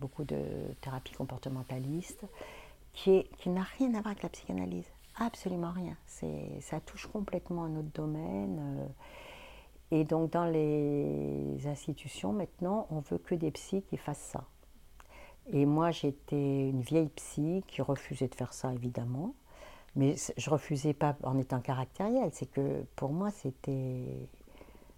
[0.00, 0.40] beaucoup de
[0.80, 2.24] thérapie comportementaliste
[2.92, 4.86] qui, n'a rien à voir avec la psychanalyse.
[5.16, 5.96] Absolument rien.
[6.60, 8.58] Ça touche complètement un autre domaine.
[8.60, 8.86] Euh.
[9.92, 14.44] Et donc dans les institutions, maintenant, on veut que des psys qui fassent ça.
[15.52, 19.34] Et moi, j'étais une vieille psy qui refusait de faire ça, évidemment.
[19.96, 22.30] Mais je refusais pas en étant caractériel.
[22.32, 24.28] C'est que pour moi, c'était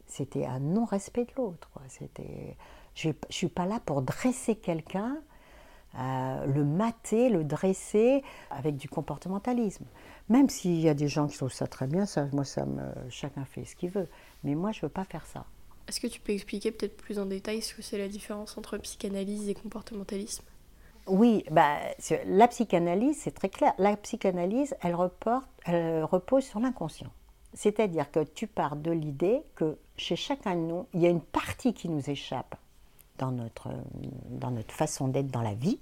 [0.07, 1.71] c'était un non-respect de l'autre.
[2.95, 5.19] Je ne suis pas là pour dresser quelqu'un
[5.99, 9.85] euh, le mater, le dresser avec du comportementalisme.
[10.31, 12.83] Même s'il y a des gens qui trouvent ça très bien, ça, moi, ça me,
[13.11, 14.09] chacun fait ce qu'il veut.
[14.43, 15.45] Mais moi, je ne veux pas faire ça.
[15.89, 18.79] Est-ce que tu peux expliquer peut-être plus en détail ce que c'est la différence entre
[18.79, 20.45] psychanalyse et comportementalisme?
[21.09, 21.77] Oui, bah,
[22.25, 23.75] la psychanalyse, c'est très clair.
[23.77, 27.11] La psychanalyse, elle, reporte, elle repose sur l'inconscient.
[27.53, 31.21] C'est-à-dire que tu pars de l'idée que chez chacun de nous, il y a une
[31.21, 32.55] partie qui nous échappe
[33.23, 33.69] dans notre,
[34.31, 35.79] dans notre façon d'être dans la vie,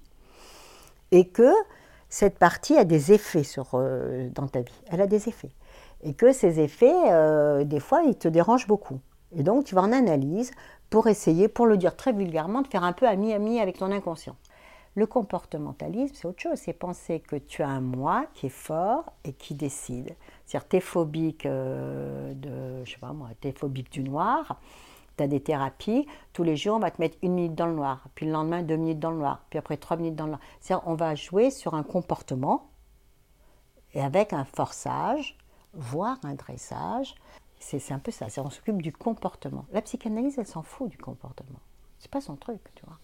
[1.11, 1.51] et que
[2.07, 4.81] cette partie a des effets sur, euh, dans ta vie.
[4.89, 5.51] Elle a des effets.
[6.03, 8.99] Et que ces effets, euh, des fois, ils te dérangent beaucoup.
[9.35, 10.51] Et donc, tu vas en analyse
[10.89, 14.35] pour essayer, pour le dire très vulgairement, de faire un peu ami-ami avec ton inconscient.
[14.95, 16.57] Le comportementalisme, c'est autre chose.
[16.57, 20.15] C'est penser que tu as un moi qui est fort et qui décide.
[20.45, 24.59] C'est-à-dire, tu es phobique euh, de, je sais pas moi, tu es phobique du noir
[25.27, 28.25] des thérapies, tous les jours, on va te mettre une minute dans le noir, puis
[28.25, 30.41] le lendemain, deux minutes dans le noir, puis après trois minutes dans le noir.
[30.59, 32.69] C'est-à-dire, on va jouer sur un comportement
[33.93, 35.37] et avec un forçage,
[35.73, 37.15] voire un dressage.
[37.59, 39.65] C'est un peu ça, on s'occupe du comportement.
[39.71, 41.59] La psychanalyse, elle s'en fout du comportement.
[41.99, 42.97] C'est pas son truc, tu vois.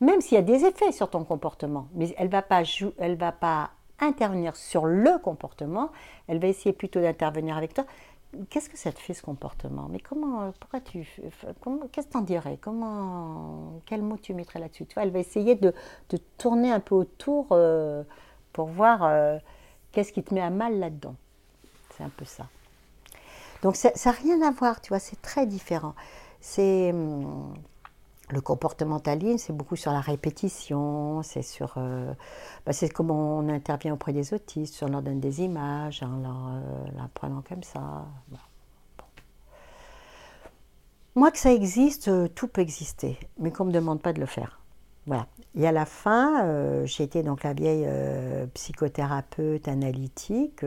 [0.00, 2.62] Même s'il y a des effets sur ton comportement, mais elle va pas
[2.98, 5.90] elle va pas intervenir sur le comportement,
[6.26, 7.84] elle va essayer plutôt d'intervenir avec toi
[8.50, 9.88] qu'est-ce que ça te fait ce comportement?
[9.90, 11.06] Mais comment, pourquoi tu,
[11.92, 12.58] qu'est-ce que t'en dirais?
[12.60, 14.86] Comment, quel mot tu mettrais là-dessus?
[14.86, 15.72] Tu vois, elle va essayer de,
[16.10, 18.02] de tourner un peu autour euh,
[18.52, 19.38] pour voir euh,
[19.92, 21.14] qu'est-ce qui te met à mal là-dedans.
[21.96, 22.46] C'est un peu ça.
[23.62, 25.94] Donc ça n'a rien à voir, tu vois, c'est très différent.
[26.40, 27.54] C'est hum,
[28.30, 32.12] le comportementalisme, c'est beaucoup sur la répétition, c'est sur, euh,
[32.64, 36.48] bah, c'est comment on intervient auprès des autistes, on leur donne des images, en leur,
[36.48, 38.06] euh, prenant comme ça.
[38.28, 38.38] Bon.
[41.16, 44.20] Moi, que ça existe, euh, tout peut exister, mais qu'on ne me demande pas de
[44.20, 44.60] le faire.
[45.06, 45.26] Voilà.
[45.54, 47.86] Et à la fin, euh, j'ai été donc la vieille
[48.54, 50.64] psychothérapeute analytique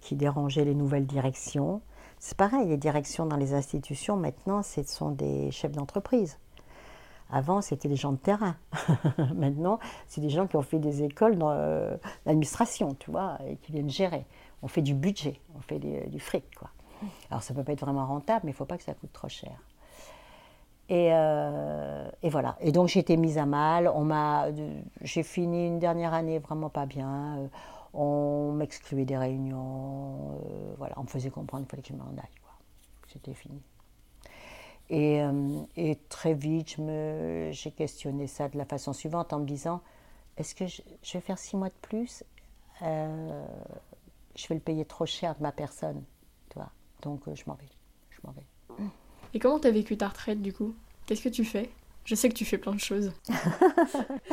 [0.00, 1.82] qui dérangeait les nouvelles directions.
[2.18, 6.38] C'est pareil, les directions dans les institutions, maintenant, ce sont des chefs d'entreprise.
[7.34, 8.54] Avant, c'était des gens de terrain.
[9.34, 13.56] maintenant, c'est des gens qui ont fait des écoles dans euh, l'administration, tu vois, et
[13.56, 14.24] qui viennent gérer.
[14.62, 16.70] On fait du budget, on fait des- du fric, quoi.
[17.30, 19.28] Alors, ça peut pas être vraiment rentable, mais il faut pas que ça coûte trop
[19.28, 19.50] cher.
[20.88, 22.56] Et, euh, et voilà.
[22.60, 23.88] Et donc j'ai été mise à mal.
[23.88, 24.48] On m'a,
[25.00, 27.38] j'ai fini une dernière année vraiment pas bien.
[27.38, 27.48] Euh,
[27.94, 30.38] On m'excluait des réunions.
[30.50, 32.28] euh, voilà, on me faisait comprendre qu'il fallait que je m'en aille.
[33.08, 33.62] C'était fini.
[34.90, 36.76] Et, euh, et très vite,
[37.50, 39.80] j'ai questionné ça de la façon suivante en me disant
[40.36, 42.24] est-ce que je, je vais faire six mois de plus
[42.82, 43.44] Euh,
[44.36, 46.02] Je vais le payer trop cher de ma personne.
[46.50, 46.70] Tu vois.
[47.02, 47.68] Donc euh, je m'en vais.
[48.10, 48.44] Je m'en vais.
[49.32, 50.74] Et comment t'as vécu ta retraite du coup?
[51.06, 51.70] Qu'est-ce que tu fais?
[52.04, 53.12] Je sais que tu fais plein de choses.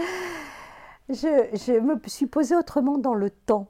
[1.09, 3.67] Je, je me suis posée autrement dans le temps.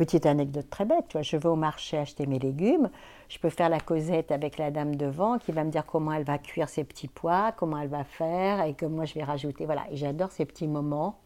[0.00, 2.88] Petite anecdote très bête, tu vois, je vais au marché acheter mes légumes,
[3.28, 6.24] je peux faire la causette avec la dame devant qui va me dire comment elle
[6.24, 9.66] va cuire ses petits pois, comment elle va faire et que moi je vais rajouter.
[9.66, 11.18] Voilà, j'adore ces petits moments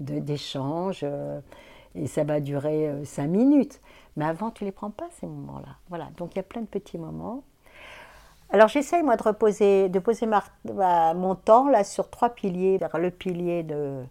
[0.00, 1.38] d'échange euh,
[1.94, 3.80] et ça va durer euh, cinq minutes.
[4.16, 5.76] Mais avant, tu les prends pas ces moments-là.
[5.88, 7.44] Voilà, donc il y a plein de petits moments.
[8.50, 10.26] Alors j'essaye moi de de poser
[10.64, 12.80] mon temps là sur trois piliers.
[12.94, 14.02] Le pilier de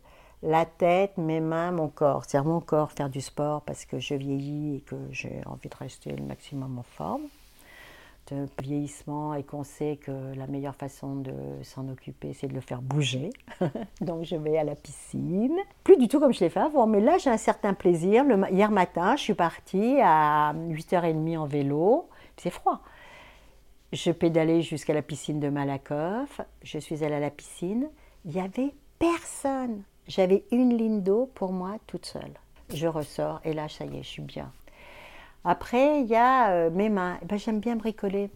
[0.43, 2.25] la tête, mes mains, mon corps.
[2.25, 5.75] C'est-à-dire mon corps, faire du sport parce que je vieillis et que j'ai envie de
[5.75, 7.23] rester le maximum en forme.
[8.29, 11.31] De vieillissement et qu'on sait que la meilleure façon de
[11.63, 13.29] s'en occuper, c'est de le faire bouger.
[14.01, 15.57] Donc je vais à la piscine.
[15.85, 18.25] Plus du tout comme je l'ai fait avant, mais là j'ai un certain plaisir.
[18.51, 22.09] Hier matin, je suis partie à 8h30 en vélo.
[22.35, 22.81] C'est froid.
[23.93, 26.41] Je pédalais jusqu'à la piscine de Malakoff.
[26.61, 27.87] Je suis allée à la piscine.
[28.25, 29.83] Il n'y avait personne.
[30.07, 32.33] J'avais une ligne d'eau pour moi toute seule.
[32.73, 34.51] Je ressors et là, ça y est, je suis bien.
[35.43, 37.17] Après, il y a euh, mes mains.
[37.21, 38.29] Eh ben, J'aime bien bricoler.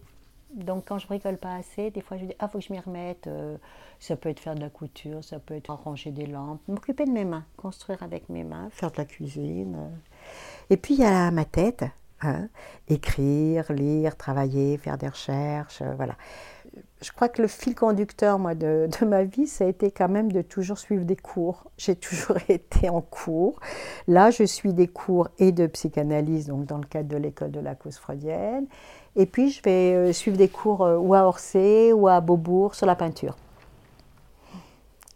[0.54, 2.80] Donc, quand je bricole pas assez, des fois, je dis Ah, faut que je m'y
[2.80, 3.26] remette.
[3.26, 3.56] Euh,
[4.00, 7.10] ça peut être faire de la couture, ça peut être arranger des lampes, m'occuper de
[7.12, 9.76] mes mains, construire avec mes mains, faire de la cuisine.
[9.78, 9.96] euh.
[10.70, 11.84] Et puis, il y a ma tête.
[12.22, 12.48] hein,
[12.88, 16.16] écrire, lire, travailler, faire des recherches, voilà.
[17.02, 20.30] Je crois que le fil conducteur, moi, de, ma vie, ça a été quand même
[20.30, 21.64] de toujours suivre des cours.
[21.76, 23.58] J'ai toujours été en cours.
[24.06, 27.58] Là, je suis des cours et de psychanalyse, donc dans le cadre de l'école de
[27.58, 28.66] la cause freudienne.
[29.16, 32.76] Et puis, je vais euh, suivre des cours euh, ou à Orsay ou à Beaubourg
[32.76, 33.36] sur la peinture.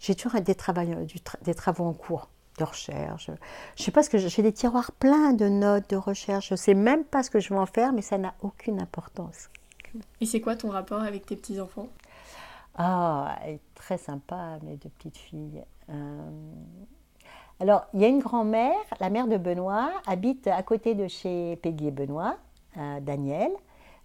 [0.00, 0.56] J'ai toujours des,
[1.42, 2.28] des travaux en cours
[2.58, 3.30] de recherche.
[3.76, 6.48] Je sais pas ce que j'ai des tiroirs pleins de notes de recherche.
[6.50, 9.50] Je sais même pas ce que je vais en faire, mais ça n'a aucune importance.
[10.20, 11.88] Et c'est quoi ton rapport avec tes petits-enfants?
[12.76, 13.38] Ah,
[13.74, 15.64] très sympa, mes deux petites filles.
[15.88, 16.30] Euh,
[17.60, 21.56] Alors, il y a une grand-mère, la mère de Benoît, habite à côté de chez
[21.56, 22.36] Peggy et Benoît,
[22.76, 23.50] euh, Daniel.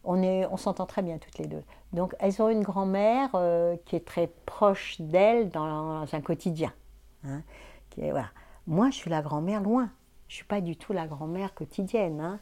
[0.03, 1.63] On, est, on s'entend très bien toutes les deux.
[1.93, 6.73] Donc, elles ont une grand-mère euh, qui est très proche d'elles dans un quotidien.
[7.25, 7.41] hein.
[8.67, 9.89] Moi, je suis la grand-mère loin.
[10.27, 12.21] Je ne suis pas du tout la grand-mère quotidienne.
[12.21, 12.39] hein.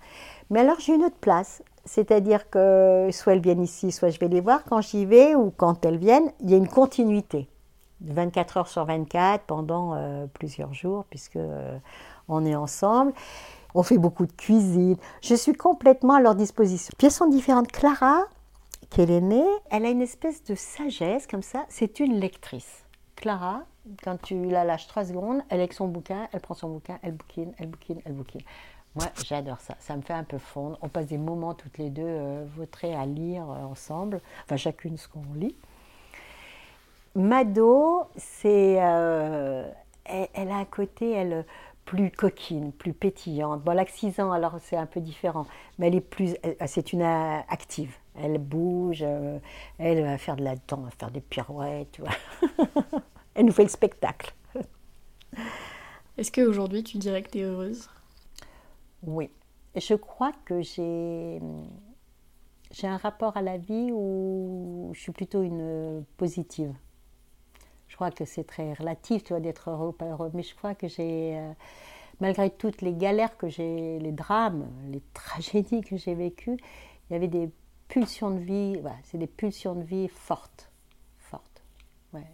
[0.51, 1.63] Mais alors, j'ai une autre place.
[1.89, 4.63] C'est-à-dire que soit elles viennent ici, soit je vais les voir.
[4.63, 7.49] Quand j'y vais ou quand elles viennent, il y a une continuité.
[8.01, 11.79] 24 heures sur 24 pendant euh, plusieurs jours, puisque euh,
[12.27, 13.11] on est ensemble.
[13.73, 14.97] On fait beaucoup de cuisine.
[15.23, 16.93] Je suis complètement à leur disposition.
[16.95, 17.71] Puis elles sont différentes.
[17.71, 18.21] Clara,
[18.91, 21.65] qui est l'aînée, elle a une espèce de sagesse comme ça.
[21.69, 22.85] C'est une lectrice.
[23.19, 23.63] Clara,
[24.01, 26.99] quand tu la lâches trois secondes, elle est avec son bouquin, elle prend son bouquin,
[27.01, 28.41] elle bouquine, elle bouquine, elle bouquine.
[28.95, 29.75] Moi, j'adore ça.
[29.79, 30.77] Ça me fait un peu fondre.
[30.81, 32.45] On passe des moments toutes les deux euh,
[32.97, 35.55] à lire euh, ensemble, enfin chacune ce qu'on lit.
[37.13, 39.69] Mado, c'est, euh,
[40.05, 41.45] elle, a un côté, elle,
[41.83, 43.63] plus coquine, plus pétillante.
[43.63, 45.45] Bon, elle a que 6 ans, alors c'est un peu différent,
[45.77, 46.35] mais elle est plus,
[46.67, 47.97] c'est une euh, active.
[48.21, 49.39] Elle bouge, euh,
[49.77, 52.11] elle va faire de la danse, va faire des pirouettes, tu vois.
[53.35, 54.33] elle nous fait le spectacle.
[56.17, 57.89] Est-ce qu'aujourd'hui tu dirais que t'es heureuse?
[59.03, 59.29] Oui.
[59.75, 61.39] Je crois que j'ai.
[62.71, 66.73] j'ai un rapport à la vie où je suis plutôt une positive.
[67.87, 70.55] Je crois que c'est très relatif, tu vois, d'être heureux ou pas heureux, mais je
[70.55, 71.51] crois que j'ai, euh,
[72.19, 76.57] malgré toutes les galères que j'ai, les drames, les tragédies que j'ai vécues,
[77.09, 77.49] il y avait des
[77.89, 80.71] pulsions de vie, voilà, c'est des pulsions de vie fortes,
[81.19, 81.63] fortes,
[82.13, 82.27] ouais.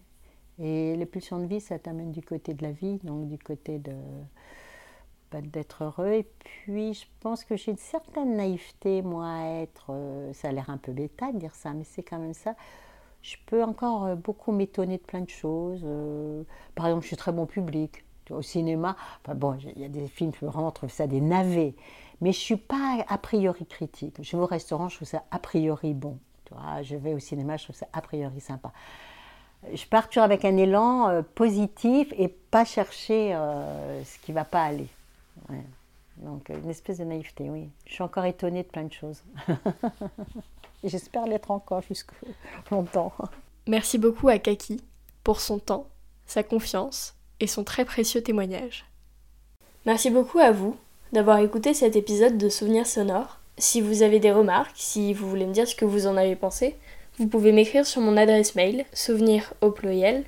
[0.59, 3.79] Et les pulsions de vie, ça t'amène du côté de la vie, donc du côté
[3.79, 3.93] de
[5.31, 6.11] bah, d'être heureux.
[6.11, 9.87] Et puis, je pense que j'ai une certaine naïveté, moi, à être.
[9.91, 12.55] euh, ça a l'air un peu bêta de dire ça, mais c'est quand même ça.
[13.21, 15.81] Je peux encore euh, beaucoup m'étonner de plein de choses.
[15.85, 16.43] euh,
[16.75, 18.03] par exemple, je suis très bon public.
[18.31, 21.75] Au cinéma, enfin bon, il y a des films, je vraiment trouver ça des navets.
[22.21, 24.15] Mais je suis pas a priori critique.
[24.21, 26.17] Je vais au restaurant, je trouve ça a priori bon.
[26.45, 28.71] Tu vois, je vais au cinéma, je trouve ça a priori sympa
[29.73, 34.45] je pars toujours avec un élan euh, positif et pas chercher euh, ce qui va
[34.45, 34.87] pas aller.
[35.49, 35.63] Ouais.
[36.17, 37.69] Donc euh, une espèce de naïveté, oui.
[37.85, 39.23] Je suis encore étonnée de plein de choses.
[40.83, 42.11] j'espère l'être encore jusque
[42.71, 43.13] longtemps.
[43.67, 44.81] Merci beaucoup à Kaki
[45.23, 45.87] pour son temps,
[46.25, 48.85] sa confiance et son très précieux témoignage.
[49.85, 50.77] Merci beaucoup à vous
[51.13, 53.39] d'avoir écouté cet épisode de Souvenirs sonores.
[53.57, 56.35] Si vous avez des remarques, si vous voulez me dire ce que vous en avez
[56.35, 56.75] pensé,
[57.17, 60.23] vous pouvez m'écrire sur mon adresse mail souvenir au au.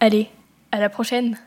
[0.00, 0.28] Allez,
[0.72, 1.38] à la prochaine